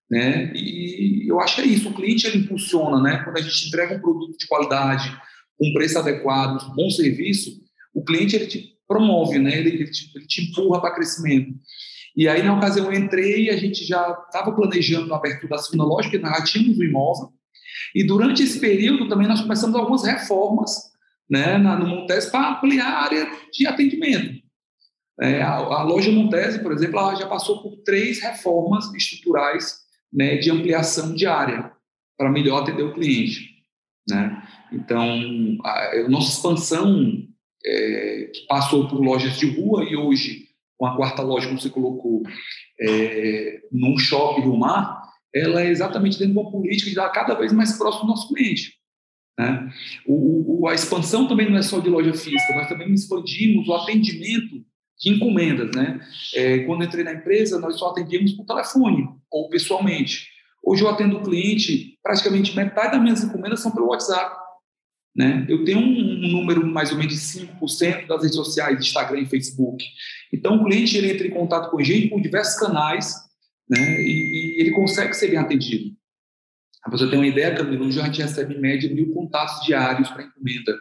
Né? 0.10 0.52
E 0.54 1.26
eu 1.28 1.40
acho 1.40 1.56
que 1.56 1.62
é 1.62 1.66
isso. 1.66 1.90
O 1.90 1.94
cliente 1.94 2.28
ele 2.28 2.40
impulsiona, 2.40 3.02
né? 3.02 3.24
Quando 3.24 3.38
a 3.38 3.42
gente 3.42 3.68
entrega 3.68 3.96
um 3.96 4.02
produto 4.02 4.38
de 4.38 4.46
qualidade, 4.46 5.10
com 5.58 5.74
preço 5.74 5.98
adequado, 5.98 6.76
bom 6.76 6.90
serviço, 6.90 7.62
o 7.94 8.04
cliente 8.04 8.36
ele 8.36 8.48
te 8.48 8.78
promove, 8.88 9.40
né? 9.40 9.58
Ele, 9.58 9.70
ele, 9.70 9.92
te, 9.92 10.12
ele 10.16 10.28
te 10.28 10.42
empurra 10.42 10.82
para 10.82 10.94
crescimento. 10.94 11.54
E 12.16 12.28
aí, 12.28 12.44
na 12.44 12.58
ocasião, 12.58 12.92
eu 12.92 13.00
entrei 13.00 13.50
a 13.50 13.58
gente 13.58 13.86
já 13.86 14.12
estava 14.26 14.52
planejando 14.52 15.14
a 15.14 15.18
abertura 15.18 15.56
da 15.56 15.62
segunda 15.62 15.86
loja, 15.86 16.10
porque 16.10 16.24
nós 16.24 16.38
já 16.38 16.44
tínhamos 16.44 16.78
o 16.78 16.84
imóvel. 16.84 17.30
E 17.96 18.06
durante 18.06 18.44
esse 18.44 18.60
período 18.60 19.08
também 19.08 19.28
nós 19.28 19.42
começamos 19.42 19.76
algumas 19.76 20.04
reformas 20.04 20.92
né, 21.30 21.58
na, 21.58 21.78
no 21.78 21.88
Montes 21.88 22.26
para 22.26 22.58
ampliar 22.58 22.88
a 22.88 23.04
área 23.04 23.32
de 23.54 23.66
atendimento. 23.66 24.42
É, 25.20 25.42
a, 25.42 25.56
a, 25.56 25.84
loja 25.84 26.12
Montese, 26.12 26.60
por 26.60 26.72
exemplo, 26.72 27.00
ela 27.00 27.16
já 27.16 27.28
passou 27.28 27.62
por 27.62 27.78
três 27.84 28.22
reformas 28.22 28.94
estruturais 28.94 29.78
né, 30.12 30.38
de 30.38 30.50
ampliação 30.50 31.14
de 31.14 31.26
área 31.26 31.72
para 32.18 32.32
melhor 32.32 32.64
atender 32.64 32.84
o 32.84 32.94
cliente. 32.94 33.64
Né? 34.10 34.42
Então, 34.74 35.58
a, 35.64 35.96
a 35.98 36.10
nossa 36.10 36.34
expansão, 36.34 37.28
é, 37.64 38.32
que 38.34 38.48
passou 38.48 38.88
por 38.88 39.00
lojas 39.00 39.38
de 39.38 39.48
rua 39.48 39.84
e 39.84 39.96
hoje, 39.96 40.48
com 40.82 40.88
a 40.88 40.96
quarta 40.96 41.22
loja, 41.22 41.46
como 41.46 41.62
você 41.62 41.70
colocou, 41.70 42.24
é, 42.82 43.60
num 43.72 44.00
shopping 44.00 44.42
do 44.42 44.58
mar, 44.58 45.00
ela 45.32 45.62
é 45.62 45.70
exatamente 45.70 46.18
dentro 46.18 46.34
de 46.34 46.40
uma 46.40 46.50
política 46.50 46.90
de 46.90 46.96
dar 46.96 47.08
cada 47.10 47.36
vez 47.36 47.54
mais 47.54 47.78
próximo 47.78 48.06
do 48.06 48.10
nosso 48.10 48.34
cliente. 48.34 48.74
Né? 49.40 49.72
O, 50.08 50.64
o, 50.64 50.68
a 50.68 50.74
expansão 50.74 51.28
também 51.28 51.48
não 51.48 51.60
é 51.60 51.62
só 51.62 51.80
de 51.80 51.88
loja 51.88 52.12
física, 52.16 52.56
nós 52.56 52.68
também 52.68 52.92
expandimos 52.92 53.68
o 53.68 53.74
atendimento 53.76 54.66
de 55.00 55.12
encomendas. 55.12 55.70
Né? 55.76 56.02
É, 56.34 56.60
quando 56.66 56.84
entrei 56.84 57.04
na 57.04 57.14
empresa, 57.14 57.60
nós 57.60 57.78
só 57.78 57.92
atendíamos 57.92 58.32
por 58.32 58.48
telefone 58.48 59.08
ou 59.30 59.50
pessoalmente. 59.50 60.30
Hoje 60.64 60.84
eu 60.84 60.90
atendo 60.90 61.18
o 61.18 61.22
cliente, 61.22 62.00
praticamente 62.02 62.56
metade 62.56 62.94
das 62.94 63.04
minhas 63.04 63.24
encomendas 63.24 63.60
são 63.60 63.70
pelo 63.70 63.90
WhatsApp. 63.90 64.36
Né? 65.16 65.46
Eu 65.50 65.66
tenho 65.66 65.80
um, 65.80 66.28
número 66.30 66.66
mais 66.66 66.92
ou 66.92 66.98
menos 66.98 67.14
de 67.14 67.20
5% 67.20 68.08
das 68.08 68.22
redes 68.22 68.36
sociais, 68.36 68.80
Instagram 68.80 69.22
e 69.22 69.26
Facebook. 69.26 69.84
Então, 70.34 70.56
o 70.56 70.66
cliente 70.66 70.98
ele 70.98 71.12
entra 71.12 71.28
em 71.28 71.32
contato 71.32 71.70
com 71.70 71.80
a 71.80 71.84
gente 71.84 72.10
por 72.10 72.22
diversos 72.22 72.60
canais 72.60 73.14
né? 73.70 74.02
e, 74.02 74.58
e 74.58 74.62
ele 74.62 74.72
consegue 74.72 75.14
ser 75.14 75.28
bem 75.28 75.38
atendido. 75.38 75.96
Para 76.82 76.98
você 76.98 77.10
ter 77.10 77.16
uma 77.16 77.28
ideia, 77.28 77.56
Camilo, 77.56 77.86
hoje 77.86 78.00
a 78.00 78.06
gente 78.06 78.22
recebe 78.22 78.56
em 78.56 78.62
média 78.62 78.92
mil 78.92 79.14
contatos 79.14 79.66
diários 79.66 80.10
para 80.10 80.24
encomenda. 80.24 80.80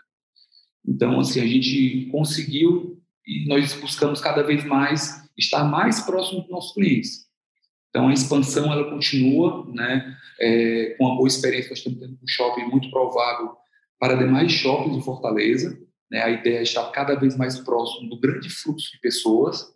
Então, 0.87 1.21
assim, 1.21 1.41
a 1.41 1.47
gente 1.47 2.07
conseguiu 2.11 2.99
e 3.27 3.47
nós 3.47 3.75
buscamos 3.75 4.21
cada 4.21 4.43
vez 4.43 4.65
mais 4.65 5.29
estar 5.37 5.65
mais 5.65 6.01
próximo 6.01 6.41
dos 6.41 6.51
nossos 6.51 6.73
clientes. 6.73 7.29
Então, 7.91 8.09
a 8.09 8.15
expansão, 8.15 8.73
ela 8.73 8.89
continua, 8.89 9.67
né, 9.75 10.17
é, 10.41 10.95
com 10.97 11.05
uma 11.05 11.17
boa 11.17 11.29
experiência, 11.29 11.71
nós 11.71 11.79
estamos 11.79 11.99
tendo 11.99 12.15
um 12.15 12.27
shopping 12.27 12.65
muito 12.65 12.91
provável 12.91 13.60
para 14.01 14.15
demais 14.15 14.51
shoppings 14.51 14.97
de 14.97 15.05
Fortaleza, 15.05 15.79
né, 16.11 16.23
a 16.23 16.31
ideia 16.31 16.59
é 16.59 16.63
estar 16.63 16.91
cada 16.91 17.15
vez 17.15 17.37
mais 17.37 17.59
próximo 17.59 18.09
do 18.09 18.19
grande 18.19 18.49
fluxo 18.49 18.91
de 18.91 18.99
pessoas, 18.99 19.73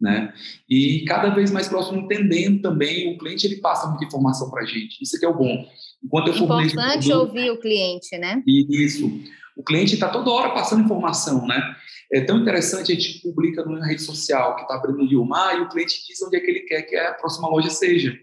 né, 0.00 0.34
e 0.68 1.04
cada 1.06 1.30
vez 1.30 1.50
mais 1.50 1.68
próximo, 1.68 2.00
entendendo 2.00 2.60
também, 2.60 3.14
o 3.14 3.18
cliente, 3.18 3.46
ele 3.46 3.56
passa 3.56 3.86
muita 3.86 4.04
informação 4.04 4.50
para 4.50 4.62
a 4.62 4.66
gente, 4.66 5.02
isso 5.02 5.18
que 5.18 5.24
é 5.24 5.28
o 5.28 5.36
bom. 5.36 5.66
Enquanto 6.04 6.28
eu 6.28 6.34
Importante 6.34 6.74
produto, 6.74 7.10
ouvir 7.12 7.50
o 7.50 7.58
cliente, 7.58 8.16
né? 8.18 8.42
Isso. 8.46 9.10
O 9.56 9.62
cliente 9.64 9.94
está 9.94 10.08
toda 10.08 10.30
hora 10.30 10.50
passando 10.50 10.84
informação, 10.84 11.44
né? 11.46 11.60
É 12.12 12.20
tão 12.20 12.38
interessante, 12.38 12.92
a 12.92 12.94
gente 12.94 13.20
publica 13.20 13.64
numa 13.64 13.84
rede 13.84 14.02
social 14.02 14.54
que 14.56 14.62
está 14.62 14.76
abrindo 14.76 15.02
o 15.02 15.08
Dilmar 15.08 15.56
e 15.56 15.60
o 15.60 15.68
cliente 15.68 16.06
diz 16.06 16.22
onde 16.22 16.36
é 16.36 16.40
que 16.40 16.50
ele 16.50 16.60
quer 16.60 16.82
que 16.82 16.96
a 16.96 17.12
próxima 17.14 17.48
loja 17.48 17.68
seja. 17.68 18.16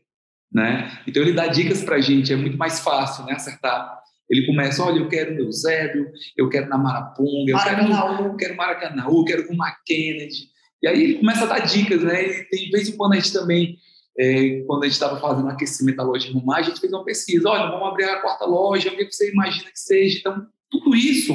Né? 0.51 1.03
Então 1.05 1.21
ele 1.21 1.33
dá 1.33 1.47
dicas 1.47 1.83
para 1.83 1.97
a 1.97 2.01
gente, 2.01 2.31
é 2.31 2.35
muito 2.35 2.57
mais 2.57 2.79
fácil 2.79 3.25
né, 3.25 3.33
acertar. 3.33 4.04
Ele 4.29 4.45
começa, 4.45 4.83
olha, 4.83 4.99
eu 4.99 5.07
quero 5.07 5.37
Eusébio, 5.39 6.11
eu 6.35 6.49
quero 6.49 6.67
na 6.67 6.77
Maraponga, 6.77 7.51
eu 7.51 7.59
quero, 7.59 7.87
no, 7.87 8.27
eu 8.27 8.35
quero 8.35 8.55
Maracanãú, 8.55 9.19
eu 9.19 9.25
quero 9.25 9.47
com 9.47 9.53
uma 9.53 9.71
Kennedy. 9.85 10.49
E 10.81 10.87
aí 10.87 11.03
ele 11.03 11.13
começa 11.15 11.43
a 11.43 11.47
dar 11.47 11.59
dicas, 11.59 12.03
né? 12.03 12.25
E 12.25 12.43
tem 12.45 12.69
vez 12.69 12.89
em 12.89 12.97
quando 12.97 13.13
a 13.13 13.15
gente 13.17 13.31
também, 13.31 13.77
é, 14.17 14.63
quando 14.65 14.83
a 14.83 14.85
gente 14.85 14.93
estava 14.93 15.19
fazendo 15.19 15.47
aquecimento 15.49 15.97
da 15.97 16.03
loja 16.03 16.27
de 16.27 16.33
Rumar, 16.33 16.59
a 16.59 16.63
gente 16.63 16.79
fez 16.79 16.91
uma 16.91 17.03
pesquisa, 17.03 17.49
olha, 17.49 17.69
vamos 17.69 17.87
abrir 17.87 18.05
a 18.05 18.21
quarta 18.21 18.45
loja, 18.45 18.89
o 18.89 18.95
que 18.95 19.11
você 19.11 19.31
imagina 19.31 19.71
que 19.71 19.79
seja. 19.79 20.19
Então, 20.19 20.47
tudo 20.71 20.95
isso 20.95 21.33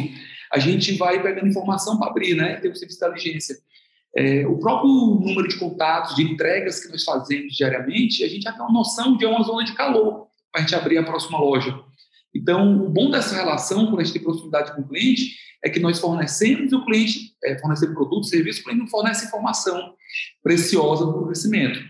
a 0.53 0.59
gente 0.59 0.95
vai 0.97 1.23
pegando 1.23 1.49
informação 1.49 1.97
para 1.99 2.11
abrir, 2.11 2.35
né? 2.35 2.57
Tem 2.57 2.71
o 2.71 2.77
serviço 2.77 2.99
de 2.99 3.07
inteligência. 3.07 3.57
É, 4.17 4.45
o 4.47 4.59
próprio 4.59 4.91
número 4.91 5.47
de 5.47 5.57
contatos, 5.57 6.17
de 6.17 6.25
entregas 6.25 6.81
que 6.81 6.91
nós 6.91 7.05
fazemos 7.05 7.55
diariamente, 7.55 8.25
a 8.25 8.29
gente 8.29 8.43
já 8.43 8.53
tem 8.53 8.61
uma 8.61 8.73
noção 8.73 9.17
de 9.17 9.25
uma 9.25 9.43
zona 9.45 9.65
de 9.65 9.73
calor 9.75 10.27
para 10.51 10.61
a 10.61 10.65
gente 10.65 10.75
abrir 10.75 10.99
a 10.99 11.05
próxima 11.05 11.39
loja. 11.39 11.79
Então, 12.35 12.85
o 12.85 12.89
bom 12.89 13.11
dessa 13.11 13.35
relação, 13.35 13.87
quando 13.87 14.01
a 14.01 14.05
gente 14.05 14.15
tem 14.15 14.23
proximidade 14.23 14.75
com 14.75 14.83
o 14.83 14.89
cliente, 14.89 15.37
é 15.65 15.69
que 15.69 15.81
nós 15.81 15.99
fornecemos 15.99 16.73
o 16.73 16.85
cliente, 16.85 17.35
é, 17.45 17.59
fornecemos 17.59 17.95
produto, 17.95 18.27
serviço, 18.27 18.61
o 18.61 18.65
cliente 18.65 18.81
não 18.81 18.89
fornece 18.89 19.27
informação 19.27 19.95
preciosa 20.43 21.07
para 21.07 21.21
o 21.21 21.27
crescimento. 21.27 21.81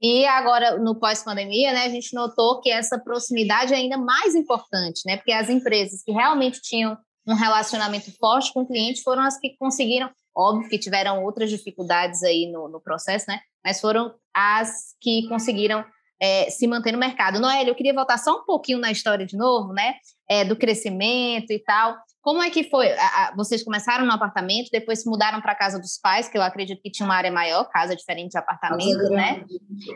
E 0.00 0.26
agora, 0.26 0.78
no 0.78 0.98
pós-pandemia, 0.98 1.72
né, 1.72 1.84
a 1.84 1.88
gente 1.88 2.14
notou 2.14 2.60
que 2.60 2.70
essa 2.70 2.98
proximidade 2.98 3.72
é 3.72 3.76
ainda 3.76 3.96
mais 3.96 4.34
importante, 4.34 5.02
né? 5.06 5.16
Porque 5.16 5.32
as 5.32 5.48
empresas 5.48 6.02
que 6.02 6.12
realmente 6.12 6.60
tinham 6.60 6.96
um 7.26 7.34
relacionamento 7.34 8.12
forte 8.18 8.52
com 8.52 8.62
o 8.62 8.66
cliente 8.66 9.02
foram 9.02 9.22
as 9.22 9.38
que 9.38 9.56
conseguiram, 9.56 10.10
óbvio 10.36 10.68
que 10.68 10.78
tiveram 10.78 11.24
outras 11.24 11.48
dificuldades 11.48 12.22
aí 12.22 12.50
no, 12.52 12.68
no 12.68 12.80
processo, 12.80 13.24
né? 13.28 13.40
Mas 13.64 13.80
foram 13.80 14.14
as 14.34 14.94
que 15.00 15.26
conseguiram 15.28 15.84
é, 16.24 16.48
se 16.48 16.66
manter 16.66 16.90
no 16.90 16.98
mercado. 16.98 17.38
Noel, 17.38 17.66
eu 17.66 17.74
queria 17.74 17.92
voltar 17.92 18.16
só 18.16 18.40
um 18.40 18.44
pouquinho 18.44 18.78
na 18.78 18.90
história 18.90 19.26
de 19.26 19.36
novo, 19.36 19.74
né? 19.74 19.96
É, 20.26 20.42
do 20.42 20.56
crescimento 20.56 21.52
e 21.52 21.58
tal. 21.58 21.94
Como 22.22 22.42
é 22.42 22.48
que 22.48 22.64
foi? 22.64 22.88
Vocês 23.36 23.62
começaram 23.62 24.06
no 24.06 24.12
apartamento, 24.12 24.70
depois 24.72 25.02
se 25.02 25.08
mudaram 25.10 25.42
para 25.42 25.52
a 25.52 25.54
casa 25.54 25.78
dos 25.78 25.98
pais, 26.02 26.26
que 26.26 26.38
eu 26.38 26.42
acredito 26.42 26.80
que 26.80 26.90
tinha 26.90 27.04
uma 27.04 27.14
área 27.14 27.30
maior, 27.30 27.68
casa 27.68 27.94
diferente 27.94 28.30
de 28.30 28.38
apartamento, 28.38 29.10
né? 29.10 29.44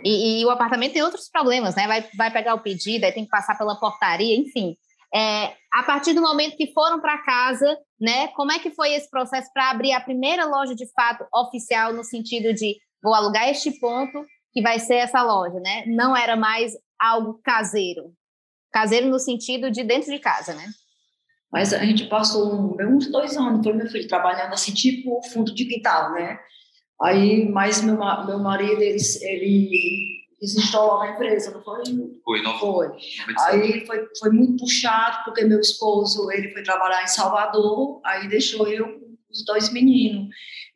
E, 0.05 0.43
e, 0.43 0.45
o 0.45 0.51
apartamento 0.51 0.93
tem 0.93 1.03
outros 1.03 1.31
problemas, 1.31 1.75
né? 1.75 1.87
Vai, 1.87 2.07
vai 2.15 2.31
pegar 2.31 2.55
o 2.55 2.61
pedido, 2.61 3.05
aí 3.05 3.13
tem 3.13 3.25
que 3.25 3.31
passar 3.31 3.57
pela 3.57 3.77
portaria, 3.77 4.37
enfim. 4.37 4.77
É, 5.15 5.55
a 5.73 5.83
partir 5.83 6.13
do 6.13 6.21
momento 6.21 6.59
que 6.59 6.71
foram 6.75 7.01
para 7.01 7.23
casa, 7.23 7.79
né? 7.99 8.29
Como 8.37 8.53
é 8.53 8.59
que 8.59 8.71
foi 8.73 8.93
esse 8.93 9.09
processo 9.09 9.51
para 9.55 9.71
abrir 9.71 9.93
a 9.93 10.01
primeira 10.01 10.45
loja 10.45 10.75
de 10.75 10.85
fato 10.93 11.25
oficial 11.35 11.95
no 11.95 12.05
sentido 12.05 12.53
de 12.53 12.77
vou 13.03 13.15
alugar 13.15 13.49
este 13.49 13.71
ponto 13.81 14.23
que 14.53 14.63
vai 14.63 14.79
ser 14.79 14.97
essa 14.97 15.23
loja, 15.23 15.59
né? 15.61 15.85
Não 15.87 16.17
era 16.17 16.37
mais 16.37 16.73
algo 16.99 17.41
caseiro, 17.45 18.13
caseiro 18.73 19.09
no 19.09 19.19
sentido 19.19 19.71
de 19.71 19.85
dentro 19.85 20.11
de 20.11 20.19
casa, 20.19 20.55
né? 20.55 20.67
Mas 21.51 21.73
a 21.73 21.85
gente 21.85 22.07
passou 22.07 22.77
uns 22.79 23.11
dois 23.11 23.37
anos, 23.37 23.65
foi 23.65 23.73
meu 23.73 23.89
filho 23.89 24.07
trabalhando 24.07 24.53
assim, 24.53 24.73
tipo 24.75 25.23
fundo 25.33 25.55
de 25.55 25.65
quintal, 25.65 26.13
né? 26.13 26.39
Aí, 27.01 27.49
mas 27.49 27.81
meu, 27.83 27.97
meu 27.97 28.39
marido, 28.39 28.83
ele, 28.83 28.99
ele 29.23 30.19
desinstalou 30.41 31.01
a 31.01 31.13
empresa, 31.13 31.51
não 31.53 31.63
foi? 31.63 31.83
Foi, 32.25 32.43
não 32.43 32.59
foi. 32.59 32.89
Aí 33.47 33.87
foi, 33.87 34.07
foi 34.19 34.31
muito 34.31 34.65
puxado, 34.65 35.25
porque 35.25 35.45
meu 35.45 35.61
esposo, 35.61 36.31
ele 36.31 36.51
foi 36.51 36.63
trabalhar 36.63 37.03
em 37.03 37.09
Salvador, 37.09 38.01
aí 38.05 38.29
deixou 38.29 38.67
eu 38.67 39.09
os 39.31 39.45
dois 39.45 39.73
meninos. 39.73 40.29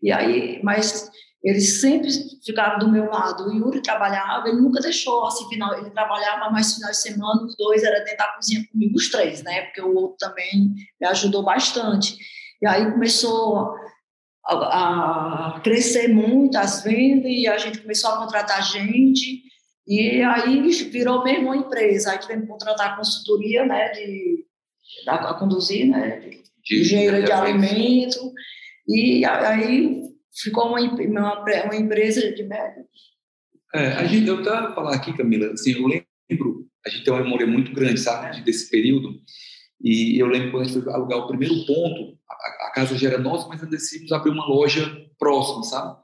E 0.02 0.10
aí, 0.10 0.60
mas 0.62 1.10
eles 1.42 1.80
sempre 1.80 2.08
ficaram 2.44 2.78
do 2.78 2.90
meu 2.90 3.06
lado. 3.10 3.48
O 3.48 3.52
Yuri 3.52 3.82
trabalhava, 3.82 4.48
ele 4.48 4.60
nunca 4.60 4.80
deixou, 4.80 5.26
assim, 5.26 5.48
final, 5.48 5.76
ele 5.76 5.90
trabalhava 5.90 6.50
mais 6.50 6.74
final 6.74 6.90
de 6.90 6.96
semana, 6.96 7.42
os 7.44 7.56
dois 7.56 7.82
era 7.82 7.98
dentro 8.00 8.18
da 8.18 8.32
cozinha 8.34 8.64
comigo, 8.70 8.96
os 8.96 9.10
três, 9.10 9.42
né? 9.42 9.62
Porque 9.62 9.82
o 9.82 9.94
outro 9.94 10.16
também 10.18 10.72
me 11.00 11.06
ajudou 11.08 11.42
bastante. 11.42 12.16
E 12.60 12.66
aí 12.66 12.88
começou 12.92 13.74
a, 14.46 15.56
a 15.56 15.60
crescer 15.60 16.08
muito 16.08 16.56
as 16.56 16.84
vendas 16.84 17.30
e 17.30 17.48
a 17.48 17.58
gente 17.58 17.80
começou 17.80 18.10
a 18.10 18.18
contratar 18.18 18.62
gente 18.62 19.42
e 19.86 20.22
aí 20.22 20.60
virou 20.90 21.24
mesmo 21.24 21.46
uma 21.46 21.56
empresa. 21.56 22.12
Aí 22.12 22.18
tivemos 22.18 22.44
que 22.44 22.50
contratar 22.50 22.92
a 22.92 22.96
consultoria, 22.96 23.66
né, 23.66 23.90
de, 23.90 24.44
a 25.08 25.34
conduzir, 25.34 25.88
né, 25.88 26.20
de, 26.20 26.42
de 26.64 26.80
engenheiro 26.80 27.24
de 27.24 27.32
alimento. 27.32 28.32
E 28.86 29.24
aí 29.24 30.02
ficou 30.34 30.68
uma, 30.68 30.80
uma, 30.80 31.44
uma 31.64 31.76
empresa 31.76 32.32
de 32.32 32.42
médico. 32.42 32.88
É, 33.74 33.86
a 33.92 34.04
gente, 34.04 34.28
eu 34.28 34.40
estava 34.40 34.74
falar 34.74 34.94
aqui, 34.94 35.16
Camila, 35.16 35.52
assim, 35.52 35.72
eu 35.72 35.86
lembro, 35.86 36.66
a 36.84 36.90
gente 36.90 37.04
tem 37.04 37.12
uma 37.12 37.22
memória 37.22 37.46
muito 37.46 37.72
grande, 37.72 38.00
sabe, 38.00 38.40
desse 38.42 38.70
período, 38.70 39.20
e 39.82 40.18
eu 40.18 40.26
lembro 40.26 40.50
quando 40.50 40.62
a 40.62 40.68
gente 40.68 40.82
foi 40.82 40.92
alugar 40.92 41.18
o 41.18 41.26
primeiro 41.26 41.54
ponto, 41.66 42.18
a, 42.30 42.66
a 42.68 42.72
casa 42.72 42.96
já 42.96 43.08
era 43.08 43.18
nossa, 43.18 43.48
mas 43.48 43.62
ainda 43.62 43.76
decidimos 43.76 44.12
abrir 44.12 44.30
uma 44.30 44.46
loja 44.46 44.94
próxima, 45.18 45.62
sabe? 45.64 45.96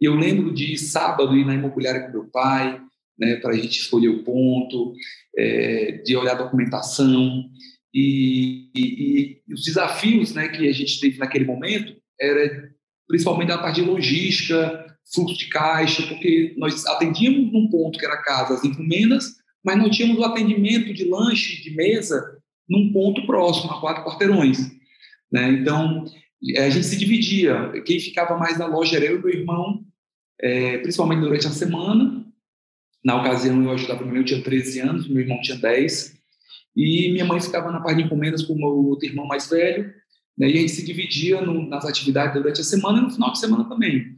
E 0.00 0.04
eu 0.04 0.14
lembro 0.16 0.52
de 0.52 0.76
sábado 0.76 1.36
ir 1.36 1.46
na 1.46 1.54
imobiliária 1.54 2.02
com 2.02 2.12
meu 2.12 2.24
pai, 2.28 2.80
né, 3.16 3.36
para 3.36 3.52
a 3.52 3.56
gente 3.56 3.78
escolher 3.78 4.08
o 4.08 4.24
ponto, 4.24 4.94
é, 5.36 6.02
de 6.04 6.16
olhar 6.16 6.32
a 6.32 6.42
documentação. 6.42 7.48
E, 7.94 8.70
e, 8.74 9.40
e, 9.48 9.52
os 9.52 9.64
desafios 9.64 10.34
né, 10.34 10.48
que 10.48 10.68
a 10.68 10.72
gente 10.72 10.98
teve 10.98 11.18
naquele 11.18 11.44
momento 11.44 11.94
era 12.20 12.71
principalmente 13.12 13.52
a 13.52 13.58
parte 13.58 13.82
de 13.82 13.86
logística, 13.86 14.86
fluxo 15.14 15.36
de 15.36 15.48
caixa, 15.48 16.02
porque 16.06 16.54
nós 16.56 16.86
atendíamos 16.86 17.52
num 17.52 17.68
ponto 17.68 17.98
que 17.98 18.06
era 18.06 18.22
casa 18.22 18.54
as 18.54 18.64
encomendas, 18.64 19.34
mas 19.62 19.76
não 19.76 19.90
tínhamos 19.90 20.18
o 20.18 20.24
atendimento 20.24 20.94
de 20.94 21.04
lanche, 21.04 21.62
de 21.62 21.76
mesa, 21.76 22.38
num 22.66 22.90
ponto 22.90 23.26
próximo, 23.26 23.70
a 23.70 23.80
quatro 23.82 24.02
quarteirões. 24.02 24.72
Né? 25.30 25.50
Então, 25.50 26.06
a 26.56 26.70
gente 26.70 26.86
se 26.86 26.96
dividia. 26.96 27.82
Quem 27.84 28.00
ficava 28.00 28.38
mais 28.38 28.56
na 28.56 28.64
loja 28.64 28.96
era 28.96 29.04
eu 29.04 29.18
e 29.18 29.22
meu 29.22 29.30
irmão, 29.30 29.84
é, 30.40 30.78
principalmente 30.78 31.20
durante 31.20 31.46
a 31.46 31.50
semana, 31.50 32.24
na 33.04 33.20
ocasião, 33.20 33.62
eu 33.62 33.72
ajudava 33.72 34.06
meu, 34.06 34.22
eu 34.22 34.24
tinha 34.24 34.42
13 34.42 34.80
anos, 34.80 35.06
meu 35.06 35.20
irmão 35.20 35.38
tinha 35.42 35.58
10, 35.58 36.14
e 36.74 37.12
minha 37.12 37.26
mãe 37.26 37.38
ficava 37.42 37.70
na 37.70 37.80
parte 37.82 37.98
de 37.98 38.04
encomendas 38.04 38.42
com 38.42 38.54
o 38.54 38.56
meu 38.56 38.88
outro 38.88 39.06
irmão 39.06 39.26
mais 39.26 39.50
velho, 39.50 39.92
né, 40.36 40.48
e 40.48 40.58
a 40.58 40.60
gente 40.60 40.72
se 40.72 40.84
dividia 40.84 41.40
no, 41.40 41.66
nas 41.68 41.84
atividades 41.84 42.34
durante 42.34 42.60
a 42.60 42.64
semana 42.64 42.98
e 42.98 43.02
no 43.02 43.10
final 43.10 43.32
de 43.32 43.38
semana 43.38 43.68
também. 43.68 44.16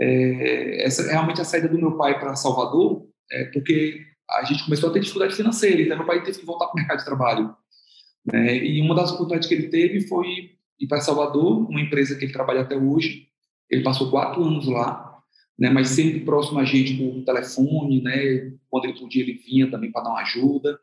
é, 0.00 0.84
essa 0.84 1.08
realmente 1.10 1.40
a 1.40 1.44
saída 1.44 1.68
do 1.68 1.78
meu 1.78 1.96
pai 1.96 2.18
para 2.18 2.34
Salvador, 2.36 3.06
é, 3.30 3.44
porque 3.46 4.00
a 4.30 4.44
gente 4.44 4.64
começou 4.64 4.90
a 4.90 4.92
ter 4.92 5.00
dificuldade 5.00 5.34
financeira, 5.34 5.82
então 5.82 5.96
meu 5.96 6.06
pai 6.06 6.22
teve 6.22 6.38
que 6.40 6.46
voltar 6.46 6.66
para 6.66 6.74
o 6.74 6.76
mercado 6.76 6.98
de 6.98 7.04
trabalho. 7.04 7.54
Né? 8.24 8.56
E 8.56 8.80
uma 8.80 8.94
das 8.94 9.10
oportunidades 9.10 9.48
que 9.48 9.54
ele 9.54 9.68
teve 9.68 10.08
foi 10.08 10.52
ir 10.80 10.86
para 10.88 11.00
Salvador, 11.00 11.68
uma 11.68 11.80
empresa 11.80 12.16
que 12.16 12.24
ele 12.24 12.32
trabalha 12.32 12.62
até 12.62 12.76
hoje. 12.76 13.28
Ele 13.70 13.82
passou 13.82 14.10
quatro 14.10 14.42
anos 14.42 14.66
lá, 14.66 15.18
né? 15.58 15.70
mas 15.70 15.88
sempre 15.88 16.20
próximo 16.20 16.58
a 16.58 16.64
gente 16.64 16.94
por 16.96 17.24
telefone, 17.24 18.02
né? 18.02 18.52
quando 18.70 18.86
ele 18.86 18.98
podia 18.98 19.22
ele 19.22 19.34
vinha 19.34 19.70
também 19.70 19.92
para 19.92 20.04
dar 20.04 20.10
uma 20.10 20.22
ajuda. 20.22 20.78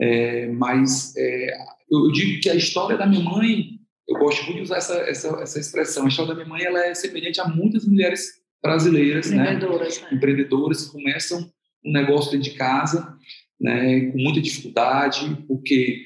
É, 0.00 0.46
mas 0.52 1.14
é, 1.16 1.58
eu, 1.90 2.10
digo 2.12 2.40
que 2.40 2.48
a 2.48 2.54
história 2.54 2.96
da 2.96 3.06
minha 3.06 3.22
mãe, 3.22 3.77
eu 4.08 4.18
gosto 4.18 4.44
muito 4.44 4.56
de 4.56 4.62
usar 4.62 4.78
essa, 4.78 4.94
essa, 5.00 5.28
essa 5.42 5.60
expressão, 5.60 6.06
a 6.06 6.08
história 6.08 6.34
da 6.34 6.34
minha 6.34 6.48
mãe 6.48 6.64
ela 6.64 6.84
é 6.86 6.94
semelhante 6.94 7.40
a 7.40 7.46
muitas 7.46 7.86
mulheres 7.86 8.40
brasileiras, 8.62 9.30
empreendedoras, 9.30 10.00
né? 10.00 10.08
né? 10.10 10.16
empreendedoras 10.16 10.86
que 10.86 10.92
começam 10.92 11.52
um 11.84 11.92
negócio 11.92 12.32
dentro 12.32 12.50
de 12.50 12.56
casa, 12.56 13.16
né, 13.60 14.10
com 14.10 14.18
muita 14.18 14.40
dificuldade, 14.40 15.44
porque 15.46 16.02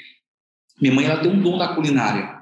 minha 0.80 0.94
mãe 0.94 1.04
ela 1.04 1.20
tem 1.20 1.30
um 1.30 1.40
dom 1.40 1.56
da 1.56 1.74
culinária, 1.74 2.40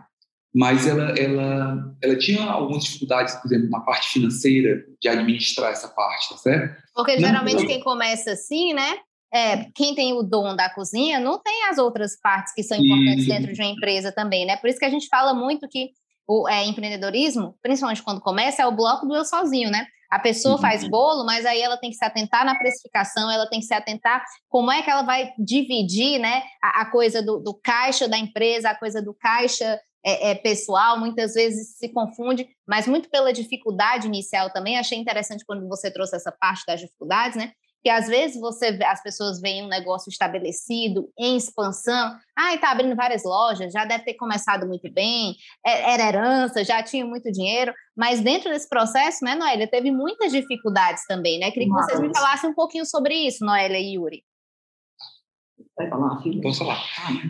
mas 0.54 0.86
ela, 0.86 1.10
ela, 1.16 1.94
ela 2.02 2.16
tinha 2.16 2.42
algumas 2.42 2.84
dificuldades, 2.84 3.34
por 3.36 3.46
exemplo, 3.46 3.70
na 3.70 3.80
parte 3.80 4.08
financeira, 4.08 4.84
de 5.00 5.08
administrar 5.08 5.70
essa 5.70 5.88
parte, 5.88 6.30
tá 6.30 6.36
certo? 6.38 6.82
Porque 6.94 7.18
geralmente 7.18 7.66
quem 7.66 7.80
começa 7.80 8.32
assim, 8.32 8.72
né? 8.72 8.98
É, 9.32 9.64
quem 9.75 9.94
tem 9.94 10.12
o 10.12 10.22
dom 10.22 10.56
da 10.56 10.68
cozinha 10.68 11.20
não 11.20 11.40
tem 11.40 11.68
as 11.68 11.78
outras 11.78 12.18
partes 12.20 12.52
que 12.52 12.62
são 12.62 12.76
importantes 12.76 13.25
e... 13.25 13.28
dentro 13.28 13.52
de 13.52 13.60
uma 13.60 13.70
empresa 13.70 14.10
também, 14.10 14.44
né? 14.44 14.56
Por 14.56 14.68
isso 14.68 14.78
que 14.78 14.84
a 14.84 14.90
gente 14.90 15.06
fala 15.08 15.32
muito 15.32 15.68
que 15.68 15.90
o 16.26 16.49
é, 16.49 16.64
empreendedorismo, 16.64 17.56
principalmente 17.62 18.02
quando 18.02 18.20
começa, 18.20 18.62
é 18.62 18.66
o 18.66 18.75
bloco 18.75 19.06
do 19.06 19.16
eu 19.16 19.25
sozinho, 19.25 19.70
né? 19.70 19.87
A 20.10 20.18
pessoa 20.18 20.56
uhum. 20.56 20.60
faz 20.60 20.87
bolo, 20.88 21.25
mas 21.25 21.46
aí 21.46 21.60
ela 21.60 21.76
tem 21.76 21.90
que 21.90 21.96
se 21.96 22.04
atentar 22.04 22.44
na 22.44 22.56
precificação, 22.56 23.30
ela 23.30 23.49
tem 23.49 23.60
que 23.60 23.66
se 23.66 23.75
atentar 23.75 24.25
como 24.49 24.70
é 24.70 24.82
que 24.82 24.90
ela 24.90 25.02
vai 25.02 25.32
dividir 25.38 26.18
né, 26.18 26.42
a, 26.60 26.82
a 26.82 26.90
coisa 26.90 27.22
do, 27.22 27.38
do, 27.38 27.54
caixa 27.54 28.08
da 28.08 28.18
empresa, 28.18 28.70
a 28.70 28.75
coisa 28.75 29.00
do 29.00 29.14
caixa 29.14 29.80
é, 30.04 30.30
é, 30.30 30.34
pessoal, 30.34 30.99
muitas 30.99 31.34
vezes 31.34 31.76
se 31.76 31.88
confunde, 31.90 32.49
mas 32.66 32.88
muito 32.88 33.08
pela 33.08 33.32
dificuldade 33.32 34.08
inicial 34.08 34.50
também. 34.50 34.78
Achei 34.78 34.99
interessante 34.99 35.44
quando 35.44 35.68
você 35.68 35.92
trouxe 35.92 36.16
essa 36.16 36.32
parte 36.32 36.64
das 36.66 36.80
dificuldades, 36.80 37.37
né? 37.37 37.52
Que 37.82 37.88
às 37.88 38.06
vezes 38.06 38.40
você 38.40 38.78
as 38.84 39.02
pessoas 39.02 39.40
veem 39.40 39.64
um 39.64 39.68
negócio 39.68 40.10
estabelecido 40.10 41.10
em 41.18 41.37
expansão, 41.37 42.16
ah, 42.37 42.54
está 42.54 42.70
abrindo 42.70 42.94
várias 42.94 43.25
lojas, 43.25 43.72
já 43.72 43.84
deve 43.84 44.04
ter 44.04 44.14
começado 44.14 44.66
muito 44.66 44.90
bem, 44.92 45.34
é, 45.64 45.94
era 45.94 46.08
herança, 46.08 46.64
já 46.64 46.82
tinha 46.82 47.04
muito 47.04 47.30
dinheiro, 47.32 47.72
mas 47.96 48.20
dentro 48.20 48.50
desse 48.50 48.68
processo, 48.68 49.25
né, 49.25 49.34
Noélia, 49.34 49.68
teve 49.68 49.90
muitas 49.90 50.32
dificuldades 50.32 51.04
também, 51.06 51.38
né? 51.38 51.50
Queria 51.50 51.68
que 51.68 51.75
vocês 51.75 52.00
me 52.00 52.10
falassem 52.14 52.50
um 52.50 52.54
pouquinho 52.54 52.84
sobre 52.84 53.14
isso, 53.14 53.44
Noélia 53.44 53.78
e 53.78 53.94
Yuri. 53.94 54.22
Vai 55.76 55.88
falar, 55.88 56.22
filho? 56.22 56.40
Posso 56.42 56.58
falar. 56.58 56.82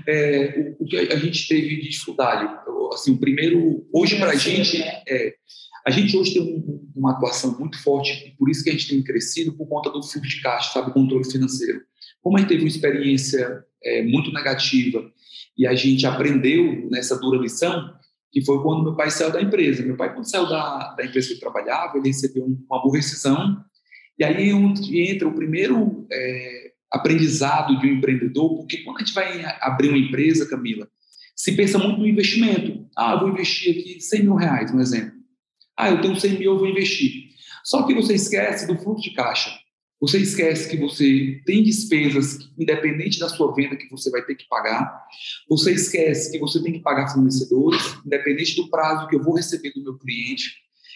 É, 0.09 0.75
o, 0.79 0.85
o, 0.85 0.87
que 0.87 0.97
a 0.97 1.17
gente 1.17 1.47
teve 1.47 1.77
de 1.77 1.89
dificuldade, 1.89 2.53
assim, 2.93 3.13
o 3.13 3.19
primeiro, 3.19 3.87
hoje 3.93 4.19
para 4.19 4.33
a 4.33 4.37
gente, 4.37 4.83
é, 4.83 5.35
a 5.87 5.91
gente 5.91 6.17
hoje 6.17 6.35
tem 6.35 6.43
um, 6.43 6.91
uma 6.95 7.13
atuação 7.13 7.59
muito 7.59 7.83
forte, 7.83 8.13
e 8.27 8.37
por 8.37 8.51
isso 8.51 8.63
que 8.63 8.71
a 8.71 8.73
gente 8.73 8.89
tem 8.89 9.03
crescido 9.03 9.53
por 9.53 9.67
conta 9.67 9.91
do 9.91 10.03
fluxo 10.03 10.21
de 10.21 10.41
caixa, 10.41 10.73
sabe, 10.73 10.93
controle 10.93 11.25
financeiro. 11.31 11.81
Como 12.23 12.37
a 12.37 12.41
gente 12.41 12.49
teve 12.49 12.63
uma 12.63 12.69
experiência 12.69 13.65
é, 13.83 14.03
muito 14.03 14.33
negativa 14.33 15.03
e 15.57 15.67
a 15.67 15.75
gente 15.75 16.07
aprendeu 16.07 16.89
nessa 16.91 17.19
dura 17.19 17.39
lição, 17.39 17.93
que 18.33 18.45
foi 18.45 18.63
quando 18.63 18.85
meu 18.85 18.95
pai 18.95 19.11
saiu 19.11 19.33
da 19.33 19.43
empresa. 19.43 19.83
Meu 19.83 19.97
pai, 19.97 20.13
quando 20.13 20.31
saiu 20.31 20.49
da, 20.49 20.95
da 20.95 21.05
empresa 21.05 21.29
que 21.29 21.33
ele 21.35 21.41
trabalhava, 21.41 21.97
ele 21.99 22.09
recebeu 22.09 22.45
uma 22.45 22.83
boa 22.83 22.97
rescisão, 22.97 23.65
e 24.19 24.25
aí 24.25 24.51
entra 24.51 25.27
o 25.27 25.35
primeiro 25.35 26.07
é, 26.13 26.73
aprendizado 26.91 27.79
de 27.79 27.87
um 27.87 27.95
empreendedor, 27.95 28.57
porque 28.59 28.79
quando 28.79 28.99
a 28.99 29.01
gente 29.01 29.15
vai 29.15 29.45
abrir 29.61 29.89
uma 29.89 29.99
empresa, 29.99 30.49
Camila, 30.49 30.87
se 31.35 31.53
pensa 31.53 31.79
muito 31.79 32.01
no 32.01 32.07
investimento. 32.07 32.87
Ah, 32.95 33.17
vou 33.17 33.31
investir 33.31 33.71
aqui 33.73 34.01
100 34.01 34.23
mil 34.23 34.35
reais, 34.35 34.73
um 34.75 34.81
exemplo. 34.81 35.20
Ah, 35.81 35.91
eu 35.91 36.01
tenho 36.01 36.19
100 36.19 36.39
mil, 36.39 36.53
eu 36.53 36.59
vou 36.59 36.69
investir. 36.69 37.31
Só 37.65 37.83
que 37.87 37.95
você 37.95 38.15
esquece 38.15 38.67
do 38.67 38.77
fluxo 38.77 39.03
de 39.03 39.15
caixa. 39.15 39.51
Você 40.01 40.19
esquece 40.19 40.71
que 40.71 40.79
você 40.79 41.43
tem 41.45 41.63
despesas, 41.63 42.51
independente 42.59 43.19
da 43.19 43.29
sua 43.29 43.55
venda, 43.55 43.77
que 43.77 43.89
você 43.91 44.11
vai 44.11 44.23
ter 44.23 44.35
que 44.35 44.49
pagar. 44.49 45.05
Você 45.49 45.73
esquece 45.73 46.33
que 46.33 46.39
você 46.39 46.63
tem 46.63 46.73
que 46.73 46.81
pagar 46.81 47.09
fornecedores, 47.09 47.83
independente 48.05 48.57
do 48.57 48.69
prazo 48.69 49.07
que 49.09 49.17
eu 49.17 49.23
vou 49.23 49.37
receber 49.37 49.73
do 49.73 49.83
meu 49.83 49.99
cliente. 49.99 50.55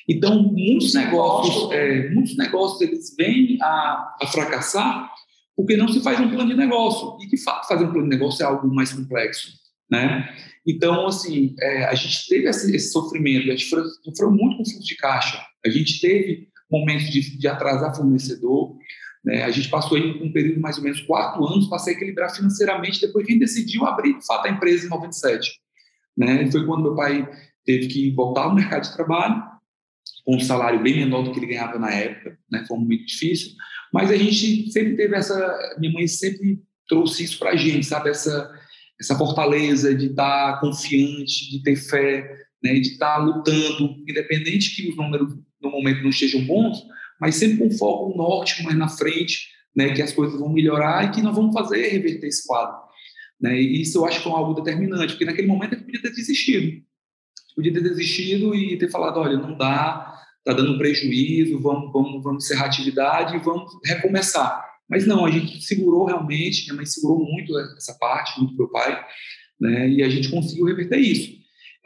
Então, 0.09 0.43
muitos 0.43 0.95
negócios, 0.95 1.71
é, 1.73 2.11
muitos 2.11 2.37
negócios 2.37 2.81
eles 2.81 3.15
vêm 3.17 3.59
a, 3.61 4.17
a, 4.23 4.27
fracassar 4.27 5.11
porque 5.57 5.77
não 5.77 5.89
se 5.89 6.01
faz 6.01 6.19
um 6.21 6.29
plano 6.29 6.51
de 6.51 6.57
negócio. 6.57 7.19
E, 7.23 7.29
de 7.29 7.43
fato, 7.43 7.69
fazer 7.69 7.85
um 7.85 7.93
plano 7.93 8.09
de 8.09 8.17
negócio 8.17 8.43
é 8.43 8.47
algo 8.47 8.67
mais 8.75 8.93
complexo, 8.93 9.53
né? 9.95 10.29
Então, 10.67 11.07
assim, 11.07 11.55
é, 11.61 11.85
a 11.85 11.95
gente 11.95 12.27
teve 12.27 12.49
esse, 12.49 12.75
esse, 12.75 12.91
sofrimento, 12.91 13.49
a 13.49 13.57
gente 13.57 13.69
sofreu 13.69 14.31
muito 14.31 14.57
com 14.57 14.65
fluxo 14.65 14.85
de 14.85 14.97
caixa, 14.97 15.45
a 15.65 15.69
gente 15.69 16.01
teve 16.01 16.49
momentos 16.71 17.11
de, 17.11 17.39
de 17.39 17.47
atrasar 17.47 17.95
fornecedor, 17.95 18.75
né? 19.25 19.45
a 19.45 19.51
gente 19.51 19.69
passou 19.69 19.97
aí 19.97 20.23
um 20.23 20.33
período 20.33 20.55
de 20.55 20.61
mais 20.61 20.79
ou 20.79 20.85
menos 20.85 21.01
quatro 21.03 21.47
anos 21.47 21.69
para 21.69 21.79
se 21.79 21.91
equilibrar 21.91 22.35
financeiramente, 22.35 23.01
depois 23.01 23.25
que 23.25 23.33
a 23.33 23.35
gente 23.35 23.45
decidiu 23.45 23.87
abrir, 23.87 24.19
de 24.19 24.27
fato, 24.27 24.47
a 24.47 24.51
empresa 24.51 24.87
em 24.87 24.91
97. 24.91 25.51
Né? 26.17 26.51
Foi 26.51 26.65
quando 26.67 26.83
meu 26.83 26.95
pai 26.95 27.29
teve 27.65 27.87
que 27.89 28.11
voltar 28.13 28.45
ao 28.45 28.55
mercado 28.57 28.83
de 28.83 28.95
trabalho, 28.95 29.43
com 30.25 30.37
um 30.37 30.41
salário 30.41 30.83
bem 30.83 30.97
menor 30.97 31.23
do 31.23 31.33
que 31.33 31.39
ele 31.39 31.49
ganhava 31.49 31.79
na 31.79 31.91
época, 31.91 32.39
né? 32.51 32.65
foi 32.67 32.79
muito 32.79 33.05
difícil, 33.05 33.53
mas 33.93 34.11
a 34.11 34.17
gente 34.17 34.71
sempre 34.73 34.97
teve 34.97 35.15
essa, 35.15 35.77
minha 35.79 35.93
mãe 35.93 36.07
sempre 36.07 36.63
trouxe 36.89 37.25
isso 37.25 37.39
para 37.39 37.51
a 37.51 37.57
gente, 37.57 37.85
sabe, 37.85 38.11
essa 38.11 38.51
essa 39.01 39.17
fortaleza 39.17 39.95
de 39.95 40.07
estar 40.07 40.61
confiante, 40.61 41.51
de 41.51 41.63
ter 41.63 41.77
fé, 41.77 42.29
né, 42.63 42.75
de 42.75 42.93
estar 42.93 43.19
lutando, 43.19 43.97
independente 44.09 44.75
que 44.75 44.89
os 44.89 44.97
números 44.97 45.35
no 45.63 45.71
momento 45.71 46.03
não 46.03 46.11
estejam 46.11 46.45
bons, 46.45 46.79
mas 47.21 47.37
sempre 47.37 47.59
com 47.59 47.71
foco 47.71 48.11
no 48.11 48.17
norte, 48.17 48.63
mais 48.63 48.77
na 48.77 48.89
frente, 48.89 49.49
né, 49.75 49.93
que 49.93 50.03
as 50.03 50.13
coisas 50.13 50.39
vão 50.39 50.53
melhorar 50.53 51.05
e 51.05 51.11
que 51.11 51.23
nós 51.23 51.35
vamos 51.35 51.53
fazer 51.53 51.89
reverter 51.89 52.29
esse 52.29 52.47
quadro. 52.47 52.77
Né? 53.41 53.61
E 53.61 53.83
isso 53.83 53.99
eu 53.99 54.05
acho 54.07 54.23
que 54.23 54.29
é 54.29 54.33
algo 54.33 54.55
determinante, 54.55 55.13
porque 55.13 55.25
naquele 55.25 55.49
momento 55.49 55.75
ele 55.75 55.85
podia 55.85 56.03
ter 56.03 56.11
desistido. 56.11 56.83
Podia 57.55 57.73
ter 57.73 57.83
desistido 57.83 58.55
e 58.55 58.77
ter 58.79 58.91
falado, 58.91 59.19
olha, 59.19 59.37
não 59.37 59.57
dá, 59.57 60.15
está 60.39 60.53
dando 60.53 60.79
prejuízo, 60.79 61.61
vamos, 61.61 61.93
vamos, 61.93 62.23
vamos 62.23 62.45
encerrar 62.45 62.65
a 62.65 62.69
atividade 62.69 63.37
e 63.37 63.41
vamos 63.41 63.71
recomeçar. 63.85 64.74
Mas 64.89 65.07
não, 65.07 65.25
a 65.25 65.31
gente 65.31 65.63
segurou 65.63 66.07
realmente, 66.07 66.65
minha 66.65 66.77
mãe 66.77 66.87
segurou 66.87 67.19
muito 67.19 67.59
essa 67.77 67.97
parte, 67.99 68.39
muito 68.39 68.57
meu 68.57 68.71
pai, 68.71 69.05
né? 69.61 69.89
E 69.89 70.03
a 70.03 70.09
gente 70.09 70.31
conseguiu 70.31 70.67
reverter 70.67 70.99
isso. 70.99 71.33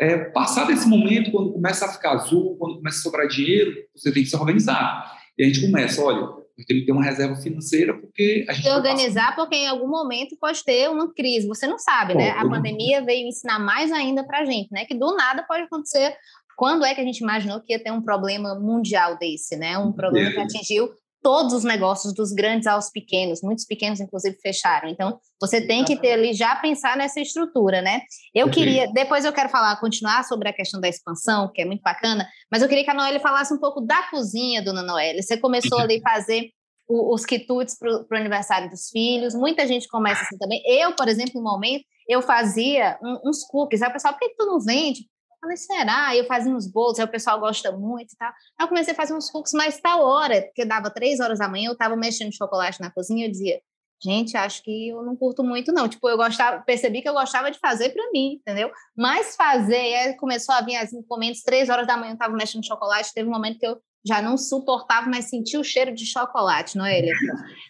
É, 0.01 0.17
passado 0.17 0.71
esse 0.71 0.87
momento, 0.87 1.31
quando 1.31 1.53
começa 1.53 1.85
a 1.85 1.93
ficar 1.93 2.13
azul, 2.13 2.57
quando 2.57 2.77
começa 2.77 2.99
a 2.99 3.03
sobrar 3.03 3.27
dinheiro, 3.27 3.73
você 3.95 4.13
tem 4.13 4.23
que 4.23 4.29
se 4.29 4.37
organizar. 4.37 5.13
E 5.37 5.43
a 5.43 5.47
gente 5.47 5.61
começa, 5.61 6.03
olha, 6.03 6.19
eu 6.59 6.67
tenho 6.67 6.81
que 6.81 6.87
ter 6.87 6.93
uma 6.93 7.05
reserva 7.05 7.37
financeira 7.37 7.97
porque 7.97 8.45
a 8.49 8.53
gente. 8.53 8.65
Se 8.65 8.71
organizar, 8.71 9.37
porque 9.37 9.55
em 9.55 9.69
algum 9.69 9.89
momento 9.89 10.37
pode 10.41 10.65
ter 10.65 10.91
uma 10.91 11.13
crise. 11.13 11.47
Você 11.47 11.67
não 11.67 11.79
sabe, 11.79 12.13
Pô, 12.13 12.19
né? 12.19 12.31
A 12.31 12.49
pandemia 12.49 13.05
veio 13.05 13.29
ensinar 13.29 13.61
mais 13.61 13.93
ainda 13.93 14.25
para 14.25 14.41
a 14.41 14.45
gente, 14.45 14.69
né? 14.73 14.85
Que 14.85 14.95
do 14.95 15.17
nada 15.17 15.45
pode 15.45 15.63
acontecer. 15.63 16.17
Quando 16.57 16.85
é 16.85 16.93
que 16.95 17.01
a 17.01 17.05
gente 17.05 17.19
imaginou 17.19 17.61
que 17.61 17.73
ia 17.73 17.83
ter 17.83 17.93
um 17.93 18.03
problema 18.03 18.57
mundial 18.57 19.17
desse, 19.17 19.57
né? 19.57 19.79
Um 19.79 19.93
problema 19.93 20.33
que 20.33 20.41
atingiu 20.41 20.91
todos 21.29 21.53
os 21.53 21.63
negócios, 21.63 22.15
dos 22.15 22.33
grandes 22.33 22.67
aos 22.67 22.89
pequenos, 22.89 23.43
muitos 23.43 23.67
pequenos, 23.67 24.01
inclusive, 24.01 24.35
fecharam. 24.41 24.89
Então, 24.89 25.21
você 25.39 25.61
tem 25.61 25.85
que 25.85 25.95
ter 25.95 26.13
ali, 26.13 26.33
já 26.33 26.57
pensar 26.57 26.97
nessa 26.97 27.21
estrutura, 27.21 27.83
né? 27.83 28.01
Eu 28.35 28.51
queria, 28.51 28.91
depois 28.95 29.27
eu 29.27 29.33
quero 29.35 29.51
falar, 29.51 29.79
continuar 29.79 30.25
sobre 30.25 30.49
a 30.49 30.55
questão 30.55 30.81
da 30.81 30.89
expansão, 30.89 31.53
que 31.53 31.61
é 31.61 31.67
muito 31.67 31.83
bacana, 31.83 32.27
mas 32.51 32.63
eu 32.63 32.69
queria 32.69 32.83
que 32.83 32.91
a 32.91 32.95
Noelle 32.95 33.21
falasse 33.21 33.53
um 33.53 33.59
pouco 33.59 33.83
da 33.83 34.05
cozinha, 34.05 34.63
dona 34.63 34.83
Noelle. 34.83 35.23
Você 35.23 35.37
começou 35.37 35.79
ali 35.79 36.01
a 36.03 36.11
fazer 36.13 36.49
os 36.89 37.27
quitutes 37.27 37.79
para 37.79 37.91
o 37.91 38.17
aniversário 38.17 38.71
dos 38.71 38.89
filhos, 38.89 39.35
muita 39.35 39.67
gente 39.67 39.87
começa 39.87 40.23
assim 40.23 40.39
também. 40.39 40.63
Eu, 40.65 40.97
por 40.97 41.09
exemplo, 41.09 41.35
no 41.35 41.43
momento, 41.43 41.85
eu 42.09 42.23
fazia 42.23 42.99
um, 43.03 43.29
uns 43.29 43.45
cookies. 43.45 43.83
Aí 43.83 43.91
o 43.91 43.93
pessoal, 43.93 44.15
por 44.15 44.21
que, 44.21 44.31
que 44.31 44.37
tu 44.37 44.47
não 44.47 44.59
vende? 44.59 45.01
Falei, 45.41 45.57
será? 45.57 46.17
Eu 46.17 46.27
fazia 46.27 46.53
uns 46.53 46.67
bolos, 46.67 46.99
aí 46.99 47.05
o 47.05 47.11
pessoal 47.11 47.39
gosta 47.39 47.71
muito 47.71 48.13
e 48.13 48.17
tal. 48.17 48.29
Aí 48.29 48.65
eu 48.65 48.69
comecei 48.69 48.93
a 48.93 48.97
fazer 48.97 49.15
uns 49.15 49.31
cookies 49.31 49.53
mais 49.53 49.81
tal 49.81 50.05
hora, 50.05 50.43
porque 50.43 50.65
dava 50.65 50.91
três 50.91 51.21
horas 51.21 51.39
da 51.39 51.49
manhã, 51.49 51.71
eu 51.71 51.77
tava 51.77 51.97
mexendo 51.97 52.35
chocolate 52.35 52.81
na 52.81 52.91
cozinha, 52.91 53.27
eu 53.27 53.31
dizia, 53.31 53.61
gente, 54.03 54.37
acho 54.37 54.63
que 54.63 54.89
eu 54.89 55.03
não 55.03 55.17
curto 55.17 55.45
muito, 55.45 55.73
não. 55.73 55.89
Tipo, 55.89 56.09
eu 56.09 56.17
gostava, 56.17 56.61
percebi 56.63 57.03
que 57.03 57.09
eu 57.09 57.15
gostava 57.15 57.51
de 57.51 57.59
fazer 57.59 57.91
para 57.91 58.11
mim, 58.11 58.35
entendeu? 58.41 58.71
Mas 58.97 59.37
fazer, 59.37 59.95
aí 59.95 60.17
começou 60.17 60.55
a 60.55 60.61
vir 60.61 60.77
as 60.77 60.93
encomendas, 60.93 61.43
três 61.43 61.69
horas 61.69 61.87
da 61.87 61.97
manhã 61.97 62.13
eu 62.13 62.19
tava 62.19 62.35
mexendo 62.35 62.67
chocolate, 62.67 63.15
teve 63.15 63.29
um 63.29 63.33
momento 63.33 63.59
que 63.59 63.67
eu 63.67 63.81
já 64.07 64.23
não 64.23 64.37
suportava 64.37 65.09
mais 65.09 65.27
sentir 65.27 65.59
o 65.59 65.65
cheiro 65.65 65.95
de 65.95 66.07
chocolate, 66.07 66.77
não 66.77 66.87
é, 66.87 67.03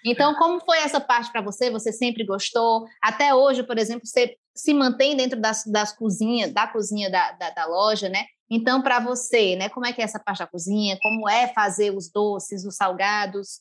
Então, 0.05 0.35
como 0.35 0.61
foi 0.65 0.79
essa 0.79 1.01
parte 1.01 1.33
para 1.33 1.41
você? 1.41 1.71
Você 1.71 1.93
sempre 1.93 2.25
gostou? 2.25 2.87
Até 3.03 3.35
hoje, 3.35 3.63
por 3.63 3.79
exemplo, 3.79 4.07
você 4.07 4.37
se 4.55 4.75
mantém 4.75 5.17
dentro 5.17 5.41
das, 5.41 5.65
das 5.67 5.93
cozinhas, 5.97 6.53
da 6.53 6.67
cozinha 6.67 7.11
da, 7.11 7.33
da, 7.33 7.51
da, 7.51 7.67
loja, 7.67 8.09
né? 8.09 8.25
Então, 8.51 8.83
para 8.83 8.99
você, 8.99 9.57
né, 9.57 9.69
como 9.69 9.87
é 9.87 9.93
que 9.93 10.01
é 10.01 10.05
essa 10.05 10.19
parte 10.19 10.39
da 10.39 10.47
cozinha? 10.47 10.99
Como 11.01 11.29
é 11.29 11.49
fazer 11.49 11.95
os 11.95 12.11
doces, 12.11 12.65
os 12.65 12.77
salgados? 12.77 13.61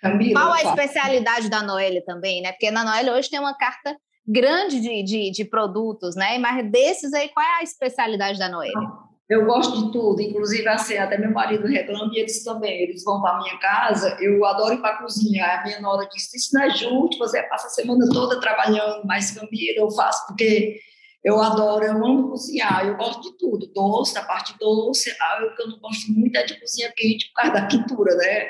Camila, 0.00 0.40
Qual 0.40 0.52
a 0.52 0.62
especialidade 0.62 1.48
da 1.48 1.62
Noélia 1.62 2.02
também, 2.04 2.40
né? 2.42 2.52
Porque 2.52 2.70
na 2.70 2.84
Noélia 2.84 3.12
hoje 3.12 3.28
tem 3.28 3.38
uma 3.38 3.54
carta 3.54 3.94
grande 4.26 4.80
de, 4.80 5.02
de, 5.02 5.30
de, 5.30 5.44
produtos, 5.44 6.14
né? 6.14 6.38
Mas 6.38 6.70
desses 6.70 7.12
aí, 7.12 7.28
qual 7.28 7.44
é 7.44 7.60
a 7.60 7.62
especialidade 7.62 8.38
da 8.38 8.48
Noélia? 8.48 8.88
Eu 9.30 9.46
gosto 9.46 9.86
de 9.86 9.92
tudo, 9.92 10.20
inclusive 10.20 10.66
assim, 10.66 10.96
até 10.96 11.16
meu 11.16 11.30
marido 11.30 11.64
reclama 11.64 12.10
e 12.12 12.18
eles 12.18 12.42
também, 12.42 12.82
eles 12.82 13.04
vão 13.04 13.22
para 13.22 13.38
minha 13.38 13.56
casa, 13.58 14.16
eu 14.20 14.44
adoro 14.44 14.74
ir 14.74 14.80
para 14.80 14.96
a 14.96 14.98
cozinha, 14.98 15.46
a 15.46 15.62
minha 15.62 15.80
nora 15.80 16.08
disse, 16.12 16.36
isso 16.36 16.50
não 16.52 16.64
é 16.64 16.70
justo, 16.70 17.16
você 17.16 17.40
passa 17.44 17.68
a 17.68 17.70
semana 17.70 18.08
toda 18.12 18.40
trabalhando, 18.40 19.06
mas 19.06 19.30
Camila, 19.30 19.74
eu 19.76 19.88
faço 19.92 20.26
porque 20.26 20.80
eu 21.22 21.40
adoro, 21.40 21.84
eu 21.84 22.04
amo 22.04 22.30
cozinhar, 22.30 22.84
eu 22.84 22.96
gosto 22.96 23.30
de 23.30 23.38
tudo, 23.38 23.68
doce, 23.68 24.18
a 24.18 24.24
parte 24.24 24.52
doce, 24.58 25.14
ah, 25.20 25.54
que 25.54 25.62
eu 25.62 25.68
não 25.68 25.78
gosto 25.78 26.10
muito 26.10 26.36
é 26.36 26.42
de 26.42 26.58
cozinha 26.58 26.92
quente 26.96 27.28
por 27.28 27.34
causa 27.34 27.52
da 27.52 27.66
quintura, 27.66 28.16
né? 28.16 28.48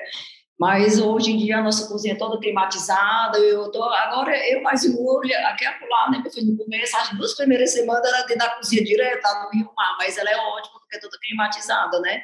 Mas 0.60 1.00
hoje 1.00 1.32
em 1.32 1.38
dia 1.38 1.56
a 1.56 1.62
nossa 1.62 1.88
cozinha 1.88 2.12
é 2.12 2.18
toda 2.18 2.38
climatizada, 2.38 3.38
eu 3.38 3.70
tô, 3.72 3.82
agora 3.82 4.36
eu 4.46 4.62
mais 4.62 4.84
o 4.84 5.18
aqui 5.18 5.64
é 5.64 5.70
lá, 5.88 6.10
né, 6.10 6.18
meu 6.22 6.30
filho, 6.30 6.52
no 6.52 6.58
começo, 6.58 6.94
as 6.98 7.16
duas 7.16 7.34
primeiras 7.34 7.72
semanas 7.72 8.04
era 8.04 8.26
dentro 8.26 8.46
da 8.46 8.50
cozinha 8.50 8.84
direta, 8.84 9.26
no 9.42 9.58
Rio 9.58 9.70
Mar, 9.74 9.96
mas 9.98 10.18
ela 10.18 10.28
é 10.28 10.36
ótima 10.36 10.78
porque 10.80 10.96
é 10.96 11.00
toda 11.00 11.18
climatizada, 11.18 11.98
né? 12.00 12.20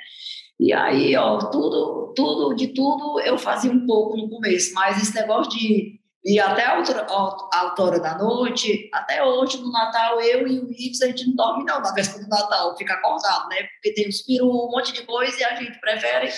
E 0.61 0.71
aí, 0.71 1.17
ó, 1.17 1.39
tudo, 1.39 2.13
tudo, 2.15 2.55
de 2.55 2.69
tudo 2.69 3.21
eu 3.21 3.39
fazia 3.39 3.71
um 3.71 3.87
pouco 3.87 4.19
no 4.19 4.29
começo, 4.29 4.75
mas 4.75 5.01
esse 5.03 5.15
negócio 5.15 5.51
de 5.53 5.97
e 6.23 6.41
até 6.41 6.65
a 6.65 6.77
altura, 6.77 7.07
a 7.09 7.75
hora 7.79 8.01
da 8.01 8.19
noite, 8.19 8.91
até 8.93 9.23
hoje 9.23 9.59
no 9.59 9.71
Natal, 9.71 10.21
eu 10.21 10.49
e 10.49 10.59
o 10.59 10.73
Ives, 10.73 11.01
a 11.01 11.07
gente 11.07 11.29
não 11.29 11.37
dorme 11.37 11.65
não 11.65 11.81
na 11.81 11.93
véspera 11.93 12.25
do 12.25 12.29
Natal, 12.29 12.77
fica 12.77 12.95
acordado, 12.95 13.49
né? 13.49 13.63
Porque 13.75 13.95
tem 13.95 14.09
os 14.09 14.23
peru, 14.23 14.49
um 14.49 14.69
monte 14.69 14.93
de 14.93 15.05
coisa 15.05 15.41
e 15.41 15.45
a 15.45 15.55
gente 15.55 15.79
prefere 15.79 16.29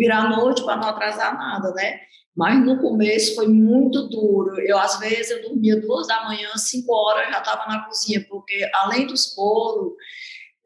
virar 0.00 0.30
noite 0.30 0.64
para 0.64 0.76
não 0.76 0.88
atrasar 0.88 1.36
nada, 1.36 1.72
né? 1.74 2.00
Mas 2.34 2.64
no 2.64 2.80
começo 2.80 3.34
foi 3.34 3.48
muito 3.48 4.08
duro. 4.08 4.58
Eu, 4.60 4.78
às 4.78 4.98
vezes, 4.98 5.30
eu 5.30 5.42
dormia 5.42 5.78
duas 5.78 6.06
da 6.06 6.24
manhã, 6.24 6.48
cinco 6.56 6.94
horas, 6.94 7.30
já 7.30 7.38
estava 7.38 7.66
na 7.66 7.84
cozinha, 7.84 8.24
porque 8.30 8.66
além 8.72 9.06
dos 9.06 9.34
bolos, 9.36 9.92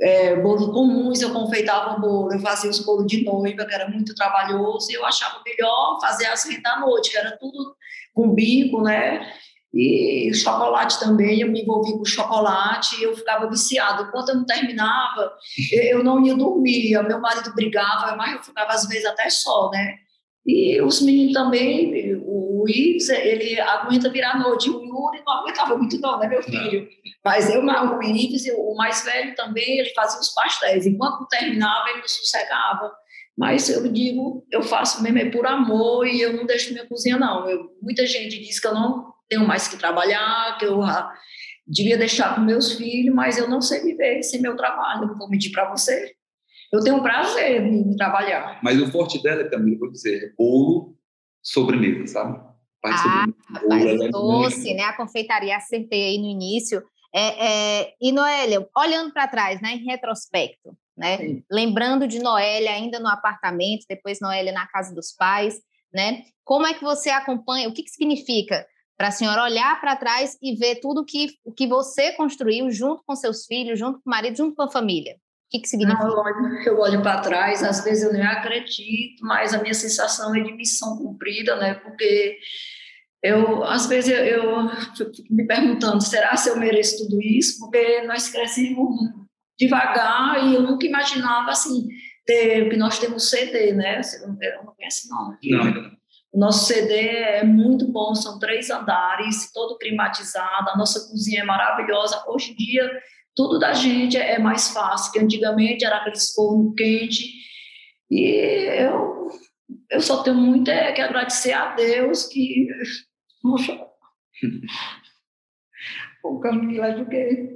é, 0.00 0.36
bolos 0.36 0.66
comuns, 0.66 1.20
eu 1.20 1.32
confeitava 1.32 1.98
bolo, 1.98 2.32
eu 2.32 2.38
fazia 2.38 2.70
os 2.70 2.78
bolos 2.78 3.06
de 3.06 3.24
noiva, 3.24 3.64
que 3.64 3.74
era 3.74 3.88
muito 3.88 4.14
trabalhoso, 4.14 4.88
e 4.90 4.94
eu 4.94 5.04
achava 5.04 5.42
melhor 5.44 5.98
fazer 6.00 6.26
as 6.26 6.44
rendas 6.44 6.72
à 6.72 6.78
noite, 6.78 7.10
que 7.10 7.16
era 7.16 7.36
tudo 7.38 7.74
com 8.12 8.32
bico, 8.32 8.80
né? 8.80 9.32
E 9.74 10.32
chocolate 10.32 11.00
também, 11.00 11.40
eu 11.40 11.50
me 11.50 11.62
envolvi 11.62 11.92
com 11.92 12.04
chocolate, 12.04 13.02
eu 13.02 13.16
ficava 13.16 13.50
viciada. 13.50 14.04
Enquanto 14.04 14.28
eu 14.28 14.36
não 14.36 14.46
terminava, 14.46 15.32
eu 15.72 16.04
não 16.04 16.24
ia 16.24 16.36
dormir, 16.36 16.92
meu 17.02 17.20
marido 17.20 17.52
brigava, 17.54 18.14
mas 18.14 18.34
eu 18.36 18.42
ficava 18.44 18.72
às 18.72 18.86
vezes 18.86 19.04
até 19.04 19.28
só, 19.28 19.70
né? 19.70 19.96
E 20.46 20.80
os 20.80 21.00
meninos 21.00 21.32
também, 21.32 22.14
o 22.22 22.64
Ives, 22.68 23.08
ele 23.08 23.58
aguenta 23.58 24.10
virar 24.10 24.38
noite, 24.38 24.70
o 24.70 24.80
Yuri 24.80 25.22
não 25.26 25.32
aguentava 25.32 25.76
muito 25.76 25.98
não, 25.98 26.18
né, 26.20 26.28
meu 26.28 26.42
filho? 26.42 26.86
Mas 27.24 27.52
eu, 27.52 27.64
o 27.64 28.02
Ives, 28.02 28.44
o 28.56 28.74
mais 28.76 29.02
velho 29.04 29.34
também, 29.34 29.78
ele 29.78 29.90
fazia 29.90 30.20
os 30.20 30.32
pastéis. 30.34 30.86
Enquanto 30.86 31.26
terminava, 31.28 31.88
ele 31.88 32.00
não 32.00 32.08
sossegava. 32.08 32.92
Mas 33.36 33.68
eu 33.68 33.90
digo, 33.90 34.46
eu 34.52 34.62
faço 34.62 35.02
mesmo 35.02 35.18
é 35.18 35.30
por 35.30 35.46
amor 35.46 36.06
e 36.06 36.20
eu 36.20 36.34
não 36.34 36.46
deixo 36.46 36.72
minha 36.72 36.86
cozinha, 36.86 37.18
não. 37.18 37.48
Eu, 37.48 37.70
muita 37.82 38.06
gente 38.06 38.38
diz 38.38 38.60
que 38.60 38.66
eu 38.66 38.74
não 38.74 39.13
tenho 39.28 39.46
mais 39.46 39.68
que 39.68 39.76
trabalhar, 39.76 40.56
que 40.58 40.64
eu 40.64 40.82
ah, 40.82 41.12
devia 41.66 41.96
deixar 41.96 42.34
com 42.34 42.40
meus 42.40 42.72
filhos, 42.72 43.14
mas 43.14 43.38
eu 43.38 43.48
não 43.48 43.60
sei 43.60 43.82
viver 43.82 44.22
sem 44.22 44.40
meu 44.40 44.56
trabalho. 44.56 45.06
Não 45.06 45.18
vou 45.18 45.28
mentir 45.28 45.52
para 45.52 45.70
você. 45.70 46.14
Eu 46.72 46.80
tenho 46.82 47.02
prazer 47.02 47.62
em 47.62 47.96
trabalhar. 47.96 48.58
Mas 48.62 48.80
o 48.80 48.90
forte 48.90 49.22
dela, 49.22 49.48
também, 49.48 49.78
vou 49.78 49.90
dizer, 49.90 50.24
é 50.24 50.32
bolo, 50.36 50.96
sobremesa, 51.42 52.06
sabe? 52.06 52.38
Parte 52.82 53.02
ah, 53.06 53.26
sobremesa. 53.60 54.10
doce, 54.10 54.74
né? 54.74 54.82
A 54.82 54.96
confeitaria, 54.96 55.56
acertei 55.56 56.08
aí 56.08 56.18
no 56.18 56.26
início. 56.26 56.82
É, 57.14 57.82
é, 57.82 57.94
e 58.00 58.10
Noélia, 58.10 58.66
olhando 58.76 59.12
para 59.12 59.28
trás, 59.28 59.60
né, 59.62 59.74
em 59.74 59.84
retrospecto, 59.84 60.76
né? 60.96 61.18
Sim. 61.18 61.44
Lembrando 61.48 62.08
de 62.08 62.18
Noélia 62.18 62.72
ainda 62.72 62.98
no 62.98 63.06
apartamento, 63.06 63.86
depois 63.88 64.18
Noélia 64.20 64.52
na 64.52 64.66
casa 64.66 64.92
dos 64.92 65.12
pais, 65.12 65.60
né? 65.92 66.24
Como 66.42 66.66
é 66.66 66.74
que 66.74 66.82
você 66.82 67.10
acompanha? 67.10 67.68
O 67.68 67.72
que, 67.72 67.84
que 67.84 67.90
significa 67.90 68.66
para 68.96 69.08
a 69.08 69.12
senhora 69.12 69.42
olhar 69.42 69.80
para 69.80 69.96
trás 69.96 70.36
e 70.40 70.54
ver 70.54 70.76
tudo 70.76 71.04
que, 71.04 71.28
o 71.44 71.52
que 71.52 71.66
você 71.66 72.12
construiu 72.12 72.70
junto 72.70 73.02
com 73.04 73.16
seus 73.16 73.46
filhos, 73.46 73.78
junto 73.78 74.00
com 74.00 74.08
o 74.08 74.10
marido, 74.10 74.36
junto 74.36 74.54
com 74.54 74.62
a 74.62 74.70
família? 74.70 75.14
O 75.14 75.50
que, 75.50 75.60
que 75.60 75.68
significa? 75.68 76.04
eu 76.04 76.12
olho, 76.12 76.58
eu 76.66 76.78
olho 76.78 77.02
para 77.02 77.20
trás, 77.20 77.62
às 77.62 77.82
vezes 77.84 78.04
eu 78.04 78.12
nem 78.12 78.22
acredito, 78.22 79.24
mas 79.24 79.52
a 79.54 79.60
minha 79.60 79.74
sensação 79.74 80.34
é 80.34 80.40
de 80.40 80.52
missão 80.52 80.96
cumprida, 80.96 81.56
né? 81.56 81.74
Porque 81.74 82.38
eu, 83.22 83.64
às 83.64 83.86
vezes, 83.86 84.10
eu, 84.10 84.18
eu 84.18 84.68
fico 85.14 85.34
me 85.34 85.46
perguntando, 85.46 86.02
será 86.02 86.36
se 86.36 86.50
eu 86.50 86.58
mereço 86.58 86.98
tudo 86.98 87.20
isso? 87.22 87.58
Porque 87.58 88.02
nós 88.02 88.28
crescemos 88.28 88.88
devagar 89.58 90.46
e 90.46 90.54
eu 90.54 90.62
nunca 90.62 90.86
imaginava 90.86 91.50
assim 91.50 91.88
ter 92.26 92.68
que 92.68 92.76
nós 92.76 92.98
temos 92.98 93.30
CD, 93.30 93.72
né? 93.72 94.02
Você 94.02 94.26
não, 94.26 94.34
não 94.34 94.74
conhece 94.74 95.08
não? 95.08 95.30
Né? 95.30 95.38
Não. 95.42 96.03
O 96.34 96.38
nosso 96.38 96.66
CD 96.66 96.92
é 96.94 97.44
muito 97.44 97.86
bom, 97.92 98.12
são 98.12 98.40
três 98.40 98.68
andares, 98.68 99.52
todo 99.52 99.78
climatizado, 99.78 100.68
a 100.68 100.76
nossa 100.76 101.08
cozinha 101.08 101.42
é 101.42 101.44
maravilhosa. 101.44 102.24
Hoje 102.26 102.50
em 102.50 102.56
dia 102.56 102.90
tudo 103.36 103.56
da 103.58 103.72
gente 103.72 104.16
é 104.16 104.36
mais 104.38 104.70
fácil, 104.70 105.12
que 105.12 105.20
antigamente 105.20 105.84
era 105.84 105.98
aquele 105.98 106.16
forno 106.34 106.74
quente. 106.74 107.24
E 108.10 108.20
eu 108.80 109.28
eu 109.88 110.00
só 110.00 110.24
tenho 110.24 110.36
muito 110.36 110.68
é 110.72 110.90
que 110.90 111.00
agradecer 111.00 111.52
a 111.52 111.72
Deus 111.76 112.26
que 112.26 112.66
Poxa. 113.40 113.78
o 116.24 116.40
Camila 116.40 116.94
do 116.94 117.08
que 117.08 117.54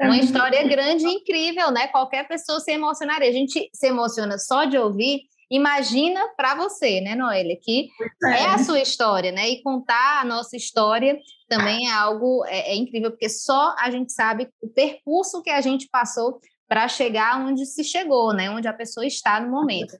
é 0.00 0.06
uma 0.06 0.16
história 0.16 0.66
grande 0.68 1.04
e 1.04 1.14
incrível, 1.14 1.70
né? 1.72 1.88
Qualquer 1.88 2.26
pessoa 2.28 2.60
se 2.60 2.70
emocionaria. 2.70 3.28
A 3.28 3.32
gente 3.32 3.68
se 3.74 3.86
emociona 3.88 4.38
só 4.38 4.64
de 4.64 4.78
ouvir. 4.78 5.24
Imagina 5.50 6.20
para 6.36 6.54
você, 6.54 7.00
né, 7.00 7.16
Noelia, 7.16 7.58
que 7.60 7.88
é. 8.24 8.42
é. 8.42 8.46
a 8.46 8.58
sua 8.58 8.80
história, 8.80 9.32
né? 9.32 9.48
E 9.48 9.62
contar 9.62 10.20
a 10.20 10.24
nossa 10.24 10.56
história 10.56 11.18
também 11.48 11.88
é 11.88 11.92
algo 11.92 12.44
é, 12.46 12.70
é 12.70 12.76
incrível, 12.76 13.10
porque 13.10 13.28
só 13.28 13.74
a 13.78 13.90
gente 13.90 14.12
sabe 14.12 14.48
o 14.62 14.68
percurso 14.68 15.42
que 15.42 15.50
a 15.50 15.60
gente 15.60 15.88
passou 15.90 16.40
para 16.68 16.86
chegar 16.86 17.44
onde 17.44 17.66
se 17.66 17.82
chegou, 17.82 18.32
né? 18.32 18.48
Onde 18.48 18.68
a 18.68 18.72
pessoa 18.72 19.04
está 19.04 19.40
no 19.40 19.50
momento. 19.50 19.98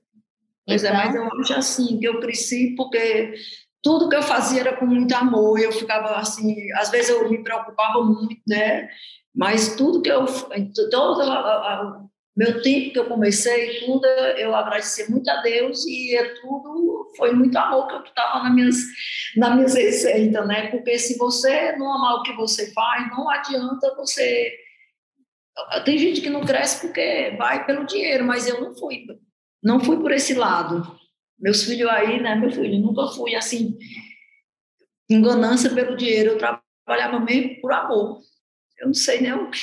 Pois 0.64 0.84
então... 0.84 0.94
é, 0.94 1.04
mas 1.04 1.14
eu 1.16 1.24
acho 1.24 1.54
assim, 1.54 1.98
que 1.98 2.06
eu 2.06 2.20
cresci 2.20 2.76
porque 2.76 3.34
tudo 3.82 4.08
que 4.08 4.14
eu 4.14 4.22
fazia 4.22 4.60
era 4.60 4.76
com 4.76 4.86
muito 4.86 5.12
amor, 5.14 5.58
eu 5.58 5.72
ficava 5.72 6.16
assim, 6.16 6.70
às 6.74 6.90
vezes 6.90 7.10
eu 7.10 7.28
me 7.28 7.42
preocupava 7.42 8.04
muito, 8.04 8.40
né? 8.46 8.88
Mas 9.34 9.74
tudo 9.74 10.00
que 10.00 10.10
eu, 10.10 10.26
todo 10.90 11.22
meu 12.36 12.62
tempo 12.62 12.92
que 12.92 12.98
eu 12.98 13.06
comecei, 13.06 13.80
tudo 13.80 14.06
eu 14.06 14.54
agradeci 14.54 15.10
muito 15.10 15.28
a 15.28 15.42
Deus 15.42 15.84
e 15.86 16.14
é 16.14 16.34
tudo 16.40 17.10
foi 17.16 17.32
muito 17.32 17.56
amor 17.56 17.88
que 17.88 17.94
eu 17.94 18.04
estava 18.04 18.44
nas 18.44 18.54
minhas, 18.54 18.76
nas 19.36 19.54
minhas 19.54 19.74
receitas, 19.74 20.46
né? 20.46 20.68
Porque 20.68 20.98
se 20.98 21.18
você 21.18 21.72
não 21.76 21.92
amar 21.92 22.16
o 22.16 22.22
que 22.22 22.32
você 22.34 22.72
faz, 22.72 23.10
não 23.10 23.28
adianta 23.28 23.94
você. 23.96 24.52
Tem 25.84 25.98
gente 25.98 26.20
que 26.20 26.30
não 26.30 26.44
cresce 26.44 26.86
porque 26.86 27.34
vai 27.36 27.66
pelo 27.66 27.84
dinheiro, 27.84 28.24
mas 28.24 28.46
eu 28.46 28.60
não 28.60 28.74
fui, 28.76 29.04
não 29.62 29.80
fui 29.80 29.98
por 29.98 30.12
esse 30.12 30.34
lado. 30.34 30.98
Meus 31.38 31.64
filhos 31.64 31.90
aí, 31.90 32.22
né? 32.22 32.36
Meu 32.36 32.50
filho, 32.50 32.80
nunca 32.80 33.08
fui 33.08 33.34
assim, 33.34 33.76
enganância 35.10 35.68
pelo 35.70 35.96
dinheiro, 35.96 36.32
eu 36.32 36.38
trabalhava 36.38 37.18
mesmo 37.18 37.60
por 37.60 37.72
amor 37.72 38.20
eu 38.80 38.86
não 38.86 38.94
sei 38.94 39.20
nem 39.20 39.32
o 39.32 39.50
que. 39.50 39.60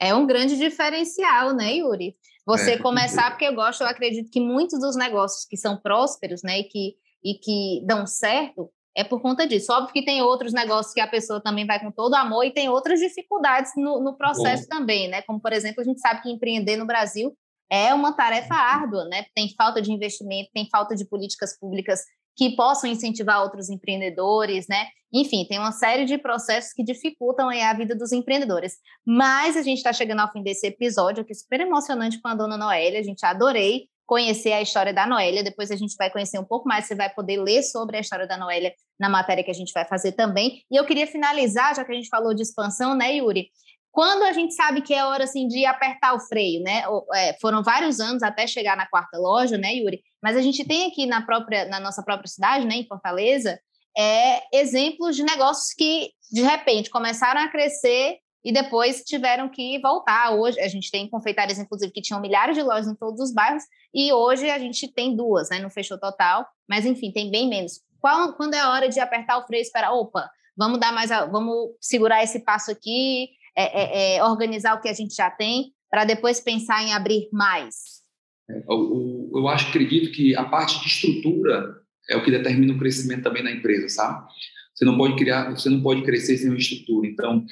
É 0.00 0.14
um 0.14 0.26
grande 0.26 0.56
diferencial, 0.56 1.54
né, 1.54 1.74
Yuri? 1.76 2.16
Você 2.46 2.72
é, 2.72 2.78
começar, 2.78 3.30
porque 3.30 3.44
eu 3.44 3.54
gosto, 3.54 3.82
eu 3.82 3.88
acredito 3.88 4.30
que 4.30 4.40
muitos 4.40 4.78
dos 4.78 4.94
negócios 4.96 5.44
que 5.44 5.56
são 5.56 5.76
prósperos, 5.76 6.42
né, 6.42 6.60
e 6.60 6.64
que, 6.64 6.94
e 7.24 7.34
que 7.34 7.84
dão 7.86 8.06
certo, 8.06 8.70
é 8.96 9.04
por 9.04 9.20
conta 9.20 9.46
disso. 9.46 9.72
Óbvio 9.72 9.92
que 9.92 10.04
tem 10.04 10.22
outros 10.22 10.52
negócios 10.52 10.94
que 10.94 11.00
a 11.00 11.06
pessoa 11.06 11.40
também 11.40 11.66
vai 11.66 11.78
com 11.78 11.90
todo 11.90 12.14
amor 12.14 12.44
e 12.44 12.52
tem 12.52 12.68
outras 12.68 12.98
dificuldades 12.98 13.72
no, 13.76 14.02
no 14.02 14.16
processo 14.16 14.62
Bom. 14.70 14.78
também, 14.78 15.08
né? 15.08 15.22
Como, 15.22 15.40
por 15.40 15.52
exemplo, 15.52 15.82
a 15.82 15.84
gente 15.84 16.00
sabe 16.00 16.22
que 16.22 16.30
empreender 16.30 16.76
no 16.76 16.86
Brasil 16.86 17.36
é 17.70 17.92
uma 17.92 18.12
tarefa 18.12 18.54
árdua, 18.54 19.04
né? 19.06 19.26
Tem 19.34 19.52
falta 19.54 19.82
de 19.82 19.92
investimento, 19.92 20.50
tem 20.54 20.68
falta 20.70 20.94
de 20.94 21.04
políticas 21.04 21.58
públicas 21.58 22.00
que 22.36 22.54
possam 22.54 22.90
incentivar 22.90 23.42
outros 23.42 23.70
empreendedores, 23.70 24.66
né? 24.68 24.86
Enfim, 25.12 25.46
tem 25.48 25.58
uma 25.58 25.72
série 25.72 26.04
de 26.04 26.18
processos 26.18 26.72
que 26.72 26.84
dificultam 26.84 27.48
a 27.48 27.74
vida 27.74 27.94
dos 27.94 28.12
empreendedores. 28.12 28.74
Mas 29.04 29.56
a 29.56 29.62
gente 29.62 29.78
está 29.78 29.92
chegando 29.92 30.20
ao 30.20 30.30
fim 30.30 30.42
desse 30.42 30.66
episódio, 30.66 31.24
que 31.24 31.32
é 31.32 31.34
super 31.34 31.60
emocionante 31.60 32.20
com 32.20 32.28
a 32.28 32.34
dona 32.34 32.58
Noélia. 32.58 33.00
A 33.00 33.02
gente 33.02 33.24
adorei 33.24 33.88
conhecer 34.04 34.52
a 34.52 34.60
história 34.60 34.92
da 34.92 35.06
Noélia. 35.06 35.42
Depois 35.42 35.70
a 35.70 35.76
gente 35.76 35.96
vai 35.96 36.10
conhecer 36.10 36.38
um 36.38 36.44
pouco 36.44 36.68
mais, 36.68 36.86
você 36.86 36.94
vai 36.94 37.08
poder 37.08 37.40
ler 37.40 37.62
sobre 37.62 37.96
a 37.96 38.00
história 38.00 38.26
da 38.26 38.36
Noélia 38.36 38.72
na 38.98 39.08
matéria 39.08 39.42
que 39.42 39.50
a 39.50 39.54
gente 39.54 39.72
vai 39.72 39.86
fazer 39.86 40.12
também. 40.12 40.62
E 40.70 40.76
eu 40.76 40.84
queria 40.84 41.06
finalizar, 41.06 41.74
já 41.74 41.84
que 41.84 41.92
a 41.92 41.94
gente 41.94 42.08
falou 42.08 42.34
de 42.34 42.42
expansão, 42.42 42.94
né, 42.94 43.16
Yuri? 43.16 43.48
Quando 43.96 44.24
a 44.24 44.32
gente 44.34 44.52
sabe 44.52 44.82
que 44.82 44.92
é 44.92 45.06
hora 45.06 45.24
assim 45.24 45.48
de 45.48 45.64
apertar 45.64 46.12
o 46.12 46.20
freio, 46.20 46.62
né? 46.62 46.82
É, 47.14 47.34
foram 47.40 47.62
vários 47.62 47.98
anos 47.98 48.22
até 48.22 48.46
chegar 48.46 48.76
na 48.76 48.86
quarta 48.86 49.16
loja, 49.16 49.56
né, 49.56 49.74
Yuri? 49.74 50.02
Mas 50.22 50.36
a 50.36 50.42
gente 50.42 50.66
tem 50.66 50.86
aqui 50.86 51.06
na 51.06 51.24
própria, 51.24 51.64
na 51.64 51.80
nossa 51.80 52.02
própria 52.02 52.28
cidade, 52.28 52.66
né, 52.66 52.74
em 52.74 52.86
Fortaleza, 52.86 53.58
é, 53.96 54.42
exemplos 54.52 55.16
de 55.16 55.22
negócios 55.22 55.72
que 55.72 56.10
de 56.30 56.42
repente 56.42 56.90
começaram 56.90 57.40
a 57.40 57.48
crescer 57.48 58.18
e 58.44 58.52
depois 58.52 59.00
tiveram 59.00 59.48
que 59.48 59.80
voltar. 59.80 60.34
Hoje 60.34 60.60
a 60.60 60.68
gente 60.68 60.90
tem 60.90 61.08
confeitarias, 61.08 61.58
inclusive, 61.58 61.90
que 61.90 62.02
tinham 62.02 62.20
milhares 62.20 62.54
de 62.54 62.62
lojas 62.62 62.88
em 62.88 62.94
todos 62.94 63.18
os 63.18 63.32
bairros, 63.32 63.62
e 63.94 64.12
hoje 64.12 64.50
a 64.50 64.58
gente 64.58 64.92
tem 64.92 65.16
duas, 65.16 65.48
né? 65.48 65.58
Não 65.58 65.70
fechou 65.70 65.98
total, 65.98 66.46
mas 66.68 66.84
enfim, 66.84 67.10
tem 67.10 67.30
bem 67.30 67.48
menos. 67.48 67.80
Qual, 67.98 68.34
quando 68.34 68.52
é 68.52 68.60
a 68.60 68.72
hora 68.72 68.90
de 68.90 69.00
apertar 69.00 69.38
o 69.38 69.46
freio 69.46 69.62
e 69.62 69.64
esperar, 69.64 69.94
opa, 69.94 70.28
vamos 70.54 70.78
dar 70.78 70.92
mais, 70.92 71.10
a, 71.10 71.24
vamos 71.24 71.70
segurar 71.80 72.22
esse 72.22 72.40
passo 72.40 72.70
aqui, 72.70 73.30
é, 73.56 73.62
é, 73.64 74.16
é, 74.16 74.24
organizar 74.24 74.74
o 74.74 74.80
que 74.80 74.88
a 74.88 74.92
gente 74.92 75.14
já 75.14 75.30
tem, 75.30 75.72
para 75.90 76.04
depois 76.04 76.40
pensar 76.40 76.82
em 76.82 76.92
abrir 76.92 77.28
mais? 77.32 78.02
É, 78.50 78.58
eu, 78.68 79.30
eu 79.34 79.48
acho, 79.48 79.68
acredito 79.68 80.12
que 80.12 80.36
a 80.36 80.44
parte 80.44 80.80
de 80.80 80.88
estrutura 80.88 81.76
é 82.10 82.16
o 82.16 82.22
que 82.22 82.30
determina 82.30 82.74
o 82.74 82.78
crescimento 82.78 83.22
também 83.22 83.42
na 83.42 83.50
empresa, 83.50 83.88
sabe? 83.88 84.26
Você 84.74 84.84
não 84.84 84.96
pode 84.96 85.16
criar, 85.16 85.50
você 85.50 85.70
não 85.70 85.82
pode 85.82 86.02
crescer 86.02 86.36
sem 86.36 86.50
uma 86.50 86.58
estrutura. 86.58 87.08
Então, 87.08 87.44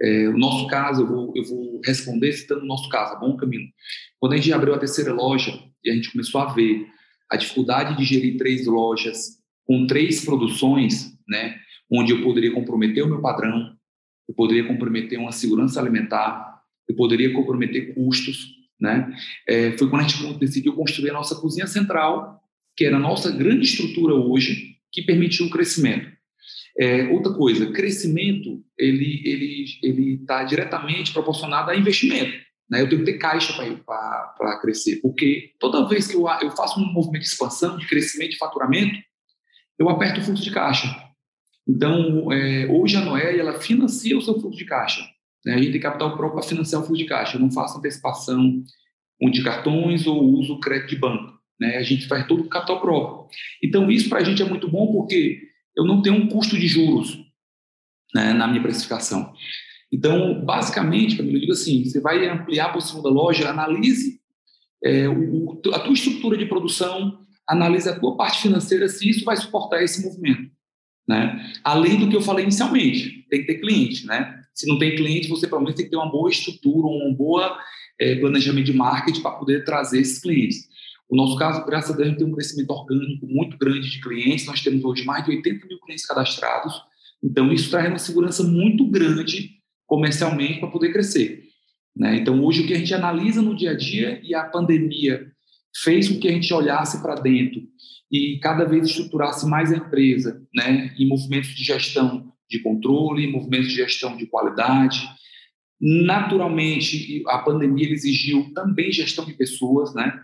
é, 0.00 0.28
o 0.28 0.36
nosso 0.36 0.66
caso, 0.66 1.02
eu 1.02 1.06
vou, 1.06 1.32
eu 1.34 1.44
vou 1.44 1.80
responder 1.84 2.32
citando 2.32 2.62
o 2.62 2.66
nosso 2.66 2.88
caso, 2.88 3.14
a 3.14 3.18
Bom 3.18 3.36
Caminho. 3.36 3.68
Quando 4.20 4.34
a 4.34 4.36
gente 4.36 4.52
abriu 4.52 4.74
a 4.74 4.78
terceira 4.78 5.12
loja 5.12 5.58
e 5.82 5.90
a 5.90 5.94
gente 5.94 6.12
começou 6.12 6.40
a 6.40 6.52
ver 6.52 6.86
a 7.30 7.36
dificuldade 7.36 7.96
de 7.96 8.04
gerir 8.04 8.36
três 8.36 8.66
lojas 8.66 9.38
com 9.64 9.86
três 9.86 10.24
produções, 10.24 11.12
né, 11.26 11.56
onde 11.90 12.12
eu 12.12 12.22
poderia 12.22 12.52
comprometer 12.52 13.02
o 13.02 13.08
meu 13.08 13.20
padrão, 13.20 13.75
eu 14.28 14.34
poderia 14.34 14.66
comprometer 14.66 15.18
uma 15.18 15.32
segurança 15.32 15.80
alimentar, 15.80 16.62
eu 16.88 16.94
poderia 16.94 17.32
comprometer 17.32 17.94
custos, 17.94 18.54
né? 18.80 19.12
É, 19.48 19.72
foi 19.72 19.88
quando 19.88 20.04
a 20.04 20.08
gente 20.08 20.38
decidiu 20.38 20.74
construir 20.74 21.10
a 21.10 21.14
nossa 21.14 21.34
cozinha 21.36 21.66
central, 21.66 22.40
que 22.76 22.84
era 22.84 22.96
a 22.96 23.00
nossa 23.00 23.30
grande 23.30 23.64
estrutura 23.64 24.14
hoje, 24.14 24.76
que 24.92 25.02
permitiu 25.02 25.46
o 25.46 25.50
crescimento. 25.50 26.14
É, 26.78 27.08
outra 27.08 27.32
coisa, 27.32 27.72
crescimento 27.72 28.62
ele 28.78 29.22
ele 29.24 29.64
ele 29.82 30.14
está 30.20 30.44
diretamente 30.44 31.12
proporcionado 31.12 31.70
a 31.70 31.76
investimento. 31.76 32.44
Né? 32.68 32.82
Eu 32.82 32.88
tenho 32.88 33.04
que 33.04 33.12
ter 33.12 33.18
caixa 33.18 33.54
para 33.54 34.58
crescer, 34.60 34.96
porque 35.00 35.52
toda 35.58 35.88
vez 35.88 36.06
que 36.06 36.16
eu, 36.16 36.26
eu 36.42 36.50
faço 36.50 36.78
um 36.78 36.92
movimento 36.92 37.22
de 37.22 37.28
expansão, 37.28 37.78
de 37.78 37.86
crescimento, 37.86 38.32
de 38.32 38.38
faturamento, 38.38 38.98
eu 39.78 39.88
aperto 39.88 40.20
o 40.20 40.24
fluxo 40.24 40.42
de 40.42 40.50
caixa. 40.50 41.05
Então, 41.66 42.32
é, 42.32 42.66
hoje 42.66 42.96
a 42.96 43.00
Noé 43.00 43.36
ela 43.38 43.58
financia 43.60 44.16
o 44.16 44.22
seu 44.22 44.38
fluxo 44.38 44.58
de 44.58 44.64
caixa. 44.64 45.02
Né? 45.44 45.54
A 45.54 45.58
gente 45.58 45.72
tem 45.72 45.80
capital 45.80 46.16
próprio 46.16 46.40
para 46.40 46.48
financiar 46.48 46.82
o 46.82 46.84
fluxo 46.84 47.02
de 47.02 47.08
caixa. 47.08 47.36
Eu 47.36 47.40
não 47.40 47.50
faço 47.50 47.78
antecipação 47.78 48.62
de 49.20 49.42
cartões 49.42 50.06
ou 50.06 50.22
uso 50.22 50.60
crédito 50.60 50.90
de 50.90 50.96
banco. 50.96 51.38
Né? 51.58 51.76
A 51.76 51.82
gente 51.82 52.06
faz 52.06 52.26
todo 52.26 52.42
o 52.42 52.48
capital 52.48 52.80
próprio. 52.80 53.28
Então, 53.62 53.90
isso 53.90 54.08
para 54.08 54.18
a 54.18 54.24
gente 54.24 54.42
é 54.42 54.44
muito 54.44 54.68
bom 54.68 54.92
porque 54.92 55.40
eu 55.76 55.84
não 55.84 56.02
tenho 56.02 56.16
um 56.16 56.28
custo 56.28 56.56
de 56.56 56.68
juros 56.68 57.18
né, 58.14 58.32
na 58.32 58.46
minha 58.46 58.62
precificação. 58.62 59.32
Então, 59.92 60.44
basicamente, 60.44 61.18
eu 61.18 61.26
digo 61.26 61.52
assim, 61.52 61.84
você 61.84 62.00
vai 62.00 62.26
ampliar 62.28 62.74
a 62.74 62.80
segunda 62.80 63.08
loja, 63.08 63.48
analise 63.48 64.20
é, 64.82 65.08
o, 65.08 65.60
a 65.72 65.80
tua 65.80 65.92
estrutura 65.92 66.36
de 66.36 66.46
produção, 66.46 67.20
analise 67.48 67.88
a 67.88 67.98
tua 67.98 68.16
parte 68.16 68.42
financeira, 68.42 68.88
se 68.88 69.08
isso 69.08 69.24
vai 69.24 69.36
suportar 69.36 69.82
esse 69.82 70.04
movimento. 70.04 70.50
Né? 71.08 71.52
Além 71.62 71.98
do 71.98 72.08
que 72.08 72.16
eu 72.16 72.20
falei 72.20 72.44
inicialmente, 72.44 73.24
tem 73.30 73.40
que 73.40 73.46
ter 73.46 73.60
cliente, 73.60 74.06
né? 74.06 74.42
Se 74.52 74.66
não 74.66 74.78
tem 74.78 74.96
cliente, 74.96 75.28
você 75.28 75.46
provavelmente 75.46 75.76
tem 75.76 75.84
que 75.84 75.90
ter 75.90 75.96
uma 75.96 76.10
boa 76.10 76.30
estrutura, 76.30 76.86
um 76.86 77.14
bom 77.14 77.38
é, 78.00 78.16
planejamento 78.16 78.66
de 78.66 78.72
marketing 78.72 79.20
para 79.20 79.32
poder 79.32 79.64
trazer 79.64 80.00
esses 80.00 80.18
clientes. 80.18 80.66
O 81.08 81.14
nosso 81.14 81.36
caso, 81.36 81.64
graças 81.64 81.92
a 81.92 81.96
Deus, 81.96 82.16
tem 82.16 82.26
um 82.26 82.32
crescimento 82.32 82.70
orgânico 82.70 83.26
muito 83.26 83.56
grande 83.56 83.88
de 83.88 84.00
clientes. 84.00 84.46
Nós 84.46 84.60
temos 84.60 84.84
hoje 84.84 85.04
mais 85.04 85.24
de 85.24 85.30
80 85.30 85.66
mil 85.66 85.78
clientes 85.80 86.06
cadastrados. 86.06 86.74
Então, 87.22 87.52
isso 87.52 87.70
traz 87.70 87.88
uma 87.88 87.98
segurança 87.98 88.42
muito 88.42 88.84
grande 88.86 89.50
comercialmente 89.86 90.58
para 90.58 90.68
poder 90.68 90.92
crescer. 90.92 91.44
Né? 91.94 92.16
Então, 92.16 92.42
hoje, 92.44 92.62
o 92.62 92.66
que 92.66 92.74
a 92.74 92.78
gente 92.78 92.92
analisa 92.92 93.40
no 93.40 93.54
dia 93.54 93.70
a 93.70 93.76
dia 93.76 94.20
e 94.22 94.34
a 94.34 94.44
pandemia 94.44 95.30
fez 95.82 96.08
com 96.08 96.18
que 96.18 96.28
a 96.28 96.32
gente 96.32 96.52
olhasse 96.52 97.00
para 97.00 97.14
dentro 97.14 97.62
e 98.10 98.38
cada 98.40 98.64
vez 98.64 98.86
estruturasse 98.86 99.46
mais 99.46 99.72
a 99.72 99.76
empresa 99.76 100.42
né? 100.54 100.94
em 100.98 101.08
movimentos 101.08 101.50
de 101.50 101.64
gestão 101.64 102.32
de 102.48 102.60
controle, 102.60 103.24
em 103.24 103.32
movimentos 103.32 103.68
de 103.68 103.76
gestão 103.76 104.16
de 104.16 104.26
qualidade. 104.26 105.08
Naturalmente, 105.80 107.22
a 107.26 107.38
pandemia 107.38 107.90
exigiu 107.90 108.52
também 108.54 108.92
gestão 108.92 109.26
de 109.26 109.34
pessoas, 109.34 109.94
né? 109.94 110.20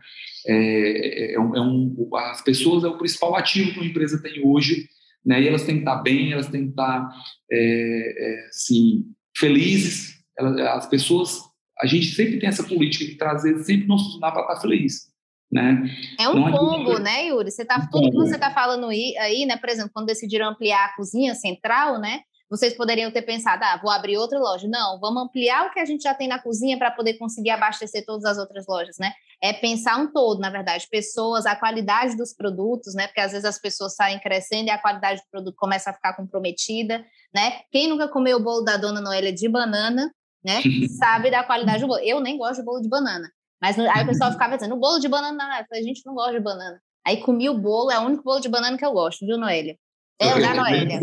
É, 0.46 1.32
é, 1.32 1.34
é, 1.34 1.40
um, 1.40 1.94
as 2.16 2.42
pessoas 2.42 2.84
é 2.84 2.88
o 2.88 2.96
principal 2.96 3.36
ativo 3.36 3.72
que 3.72 3.78
uma 3.78 3.86
empresa 3.86 4.22
tem 4.22 4.40
hoje, 4.44 4.88
né? 5.24 5.42
E 5.42 5.48
elas 5.48 5.64
têm 5.64 5.76
que 5.76 5.82
estar 5.82 5.96
bem, 5.96 6.32
elas 6.32 6.48
têm 6.48 6.64
que 6.64 6.70
estar, 6.70 7.06
é, 7.50 7.58
é, 7.58 8.46
assim, 8.46 9.04
felizes. 9.36 10.14
Elas, 10.38 10.58
as 10.58 10.86
pessoas, 10.86 11.40
a 11.80 11.86
gente 11.86 12.06
sempre 12.06 12.38
tem 12.38 12.48
essa 12.48 12.64
política 12.64 13.04
de 13.04 13.16
trazer 13.16 13.58
sempre 13.58 13.86
nosso 13.86 14.04
funcionário 14.04 14.34
para 14.34 14.54
estar 14.54 14.62
feliz. 14.62 15.11
Né? 15.52 15.82
É 16.18 16.28
um 16.28 16.50
combo, 16.50 16.98
né, 16.98 17.26
Yuri? 17.26 17.50
Você 17.50 17.62
tá, 17.62 17.86
tudo 17.92 18.10
que 18.10 18.16
você 18.16 18.36
está 18.36 18.50
falando 18.50 18.88
aí, 18.88 19.44
né? 19.46 19.58
Por 19.58 19.68
exemplo, 19.68 19.90
quando 19.92 20.06
decidiram 20.06 20.48
ampliar 20.48 20.86
a 20.86 20.96
cozinha 20.96 21.34
central, 21.34 22.00
né? 22.00 22.20
Vocês 22.48 22.74
poderiam 22.74 23.10
ter 23.10 23.22
pensado, 23.22 23.62
ah, 23.64 23.78
vou 23.82 23.90
abrir 23.90 24.16
outra 24.18 24.38
loja. 24.38 24.68
Não, 24.68 24.98
vamos 25.00 25.22
ampliar 25.22 25.66
o 25.66 25.70
que 25.70 25.80
a 25.80 25.84
gente 25.84 26.02
já 26.02 26.14
tem 26.14 26.28
na 26.28 26.38
cozinha 26.38 26.78
para 26.78 26.90
poder 26.90 27.14
conseguir 27.14 27.50
abastecer 27.50 28.04
todas 28.04 28.24
as 28.24 28.38
outras 28.38 28.66
lojas, 28.66 28.96
né? 28.98 29.12
É 29.42 29.52
pensar 29.52 29.96
um 29.96 30.10
todo, 30.10 30.38
na 30.38 30.50
verdade, 30.50 30.86
pessoas, 30.90 31.44
a 31.44 31.56
qualidade 31.56 32.16
dos 32.16 32.34
produtos, 32.34 32.94
né? 32.94 33.06
Porque 33.06 33.20
às 33.20 33.32
vezes 33.32 33.44
as 33.44 33.58
pessoas 33.58 33.94
saem 33.94 34.18
crescendo 34.20 34.68
e 34.68 34.70
a 34.70 34.78
qualidade 34.78 35.20
do 35.20 35.30
produto 35.30 35.56
começa 35.56 35.90
a 35.90 35.94
ficar 35.94 36.14
comprometida, 36.14 37.04
né? 37.34 37.60
Quem 37.70 37.88
nunca 37.88 38.08
comeu 38.08 38.38
o 38.38 38.42
bolo 38.42 38.62
da 38.62 38.76
dona 38.76 39.00
Noélia 39.00 39.32
de 39.32 39.48
banana, 39.48 40.10
né? 40.44 40.60
sabe 40.98 41.30
da 41.30 41.42
qualidade 41.44 41.80
do 41.80 41.88
bolo. 41.88 42.00
Eu 42.00 42.20
nem 42.20 42.36
gosto 42.36 42.60
de 42.60 42.64
bolo 42.66 42.80
de 42.80 42.88
banana. 42.88 43.30
Mas 43.62 43.78
aí 43.78 44.02
o 44.02 44.06
pessoal 44.06 44.32
ficava 44.32 44.56
dizendo, 44.56 44.74
o 44.74 44.80
bolo 44.80 44.98
de 44.98 45.08
banana, 45.08 45.60
eu 45.60 45.66
falei, 45.66 45.84
gente, 45.84 46.04
não 46.04 46.14
gosta 46.14 46.32
de 46.32 46.40
banana. 46.40 46.80
Aí 47.06 47.18
comi 47.18 47.48
o 47.48 47.58
bolo, 47.58 47.90
é 47.90 47.98
o 47.98 48.02
único 48.02 48.24
bolo 48.24 48.40
de 48.40 48.48
banana 48.48 48.76
que 48.76 48.84
eu 48.84 48.92
gosto, 48.92 49.24
viu, 49.24 49.38
Noélia? 49.38 49.76
É 50.20 50.34
o 50.34 50.40
da 50.40 50.54
Noélia. 50.54 51.00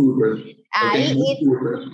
Aí, 0.74 1.15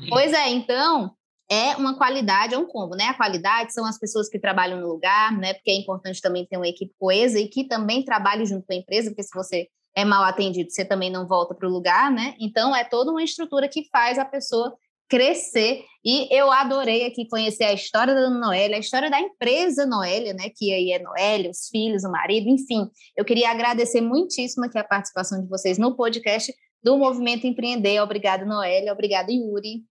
pois 0.09 0.33
é, 0.33 0.49
então, 0.49 1.11
é 1.49 1.75
uma 1.75 1.95
qualidade, 1.97 2.53
é 2.53 2.57
um 2.57 2.65
combo, 2.65 2.95
né? 2.95 3.05
A 3.05 3.13
qualidade 3.13 3.73
são 3.73 3.85
as 3.85 3.99
pessoas 3.99 4.27
que 4.27 4.39
trabalham 4.39 4.79
no 4.79 4.87
lugar, 4.87 5.31
né? 5.37 5.53
Porque 5.53 5.71
é 5.71 5.75
importante 5.75 6.21
também 6.21 6.45
ter 6.45 6.57
uma 6.57 6.67
equipe 6.67 6.93
coesa 6.99 7.39
e 7.39 7.47
que 7.47 7.67
também 7.67 8.03
trabalhe 8.03 8.45
junto 8.45 8.65
com 8.65 8.73
a 8.73 8.77
empresa, 8.77 9.09
porque 9.09 9.23
se 9.23 9.33
você 9.33 9.67
é 9.95 10.03
mal 10.03 10.23
atendido, 10.23 10.69
você 10.69 10.83
também 10.83 11.09
não 11.09 11.27
volta 11.27 11.55
para 11.55 11.67
o 11.67 11.71
lugar, 11.71 12.11
né? 12.11 12.35
Então, 12.39 12.75
é 12.75 12.83
toda 12.83 13.11
uma 13.11 13.23
estrutura 13.23 13.67
que 13.67 13.87
faz 13.91 14.19
a 14.19 14.25
pessoa 14.25 14.75
crescer. 15.09 15.83
E 16.03 16.27
eu 16.35 16.51
adorei 16.51 17.05
aqui 17.05 17.27
conhecer 17.27 17.63
a 17.63 17.73
história 17.73 18.13
da 18.13 18.29
Noélia, 18.29 18.77
a 18.77 18.79
história 18.79 19.09
da 19.09 19.19
empresa 19.19 19.85
Noélia, 19.85 20.33
né? 20.33 20.49
Que 20.55 20.71
aí 20.71 20.91
é 20.91 20.99
Noélia, 20.99 21.49
os 21.49 21.67
filhos, 21.69 22.03
o 22.03 22.11
marido, 22.11 22.47
enfim. 22.47 22.87
Eu 23.17 23.25
queria 23.25 23.49
agradecer 23.49 24.01
muitíssimo 24.01 24.65
aqui 24.65 24.77
a 24.77 24.83
participação 24.83 25.41
de 25.41 25.47
vocês 25.47 25.77
no 25.77 25.95
podcast 25.95 26.53
do 26.83 26.97
Movimento 26.97 27.47
Empreender. 27.47 27.99
Obrigada, 28.01 28.45
Noélia. 28.45 28.93
Obrigada, 28.93 29.31
Yuri. 29.31 29.83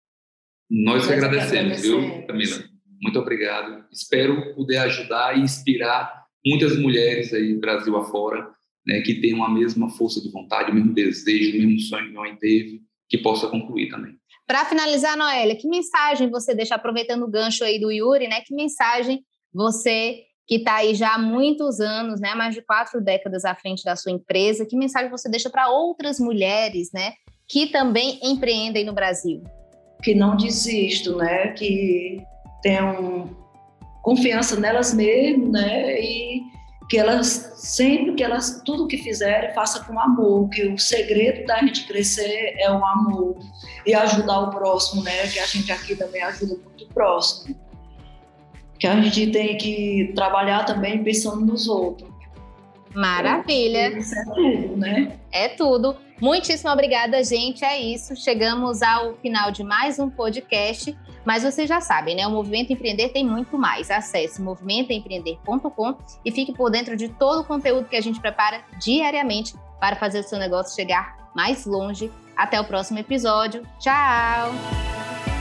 Nós 0.70 1.06
que 1.06 1.12
agradecemos, 1.12 1.82
viu, 1.82 2.26
Camila? 2.26 2.64
Muito 3.02 3.18
obrigado. 3.18 3.84
Espero 3.92 4.54
poder 4.54 4.78
ajudar 4.78 5.36
e 5.36 5.42
inspirar 5.42 6.24
muitas 6.46 6.78
mulheres 6.78 7.32
aí, 7.32 7.54
Brasil 7.54 7.96
afora, 7.96 8.48
né, 8.86 9.00
que 9.00 9.20
tenham 9.20 9.42
a 9.44 9.50
mesma 9.50 9.90
força 9.90 10.20
de 10.20 10.30
vontade, 10.30 10.70
o 10.70 10.74
mesmo 10.74 10.92
desejo, 10.92 11.56
o 11.56 11.60
mesmo 11.60 11.80
sonho 11.80 12.06
que 12.06 12.12
mãe 12.12 12.36
teve, 12.36 12.82
que 13.08 13.18
possa 13.18 13.48
concluir 13.48 13.88
também. 13.88 14.14
Para 14.46 14.64
finalizar, 14.66 15.16
Noélia, 15.16 15.56
que 15.56 15.68
mensagem 15.68 16.30
você 16.30 16.54
deixa, 16.54 16.74
aproveitando 16.74 17.22
o 17.22 17.30
gancho 17.30 17.64
aí 17.64 17.80
do 17.80 17.90
Yuri, 17.90 18.28
né? 18.28 18.40
Que 18.42 18.54
mensagem 18.54 19.24
você 19.52 20.24
que 20.46 20.56
está 20.56 20.76
aí 20.76 20.94
já 20.94 21.14
há 21.14 21.18
muitos 21.18 21.80
anos, 21.80 22.20
né, 22.20 22.34
mais 22.34 22.54
de 22.54 22.62
quatro 22.62 23.00
décadas 23.00 23.44
à 23.44 23.54
frente 23.54 23.82
da 23.82 23.96
sua 23.96 24.12
empresa, 24.12 24.66
que 24.66 24.76
mensagem 24.76 25.10
você 25.10 25.28
deixa 25.28 25.48
para 25.48 25.70
outras 25.70 26.20
mulheres, 26.20 26.90
né, 26.92 27.14
que 27.48 27.68
também 27.68 28.18
empreendem 28.22 28.84
no 28.84 28.92
Brasil? 28.92 29.42
Que 30.02 30.14
não 30.14 30.36
desistam, 30.36 31.16
né, 31.16 31.48
que 31.52 32.22
tenham 32.62 33.34
confiança 34.02 34.60
nelas 34.60 34.92
mesmas, 34.92 35.50
né, 35.50 36.00
e 36.00 36.42
que 36.88 36.98
elas 36.98 37.52
sempre 37.56 38.14
que 38.14 38.22
elas 38.22 38.62
tudo 38.64 38.86
que 38.86 38.98
fizerem 38.98 39.54
faça 39.54 39.82
com 39.84 39.98
amor, 39.98 40.48
que 40.50 40.66
o 40.68 40.78
segredo 40.78 41.46
da 41.46 41.58
gente 41.60 41.86
crescer 41.86 42.54
é 42.58 42.70
o 42.70 42.84
amor 42.84 43.36
e 43.86 43.94
ajudar 43.94 44.40
o 44.40 44.50
próximo, 44.50 45.02
né? 45.02 45.26
Que 45.28 45.38
a 45.38 45.46
gente 45.46 45.70
aqui 45.72 45.96
também 45.96 46.22
ajuda 46.22 46.56
muito 46.62 46.84
o 46.84 46.88
próximo. 46.88 47.56
Que 48.78 48.86
a 48.86 49.00
gente 49.00 49.30
tem 49.30 49.56
que 49.56 50.12
trabalhar 50.14 50.64
também 50.64 51.02
pensando 51.02 51.44
nos 51.44 51.68
outros. 51.68 52.12
Maravilha. 52.94 53.98
Isso 53.98 54.14
é 54.14 54.24
tudo, 54.24 54.76
né? 54.76 55.18
É 55.32 55.48
tudo. 55.48 55.96
Muitíssimo 56.20 56.70
obrigada, 56.70 57.22
gente. 57.24 57.64
É 57.64 57.78
isso. 57.78 58.14
Chegamos 58.16 58.82
ao 58.82 59.14
final 59.16 59.50
de 59.50 59.64
mais 59.64 59.98
um 59.98 60.08
podcast. 60.08 60.96
Mas 61.24 61.42
vocês 61.42 61.68
já 61.68 61.80
sabem, 61.80 62.14
né? 62.14 62.26
O 62.26 62.30
Movimento 62.30 62.72
Empreender 62.72 63.08
tem 63.08 63.24
muito 63.24 63.58
mais. 63.58 63.90
Acesse 63.90 64.42
movimentoempreender.com 64.42 65.96
e 66.24 66.30
fique 66.30 66.52
por 66.52 66.70
dentro 66.70 66.96
de 66.96 67.08
todo 67.08 67.40
o 67.40 67.44
conteúdo 67.44 67.88
que 67.88 67.96
a 67.96 68.00
gente 68.00 68.20
prepara 68.20 68.62
diariamente 68.78 69.54
para 69.80 69.96
fazer 69.96 70.20
o 70.20 70.22
seu 70.22 70.38
negócio 70.38 70.74
chegar 70.74 71.16
mais 71.34 71.66
longe. 71.66 72.10
Até 72.36 72.60
o 72.60 72.64
próximo 72.64 72.98
episódio. 72.98 73.66
Tchau! 73.78 75.33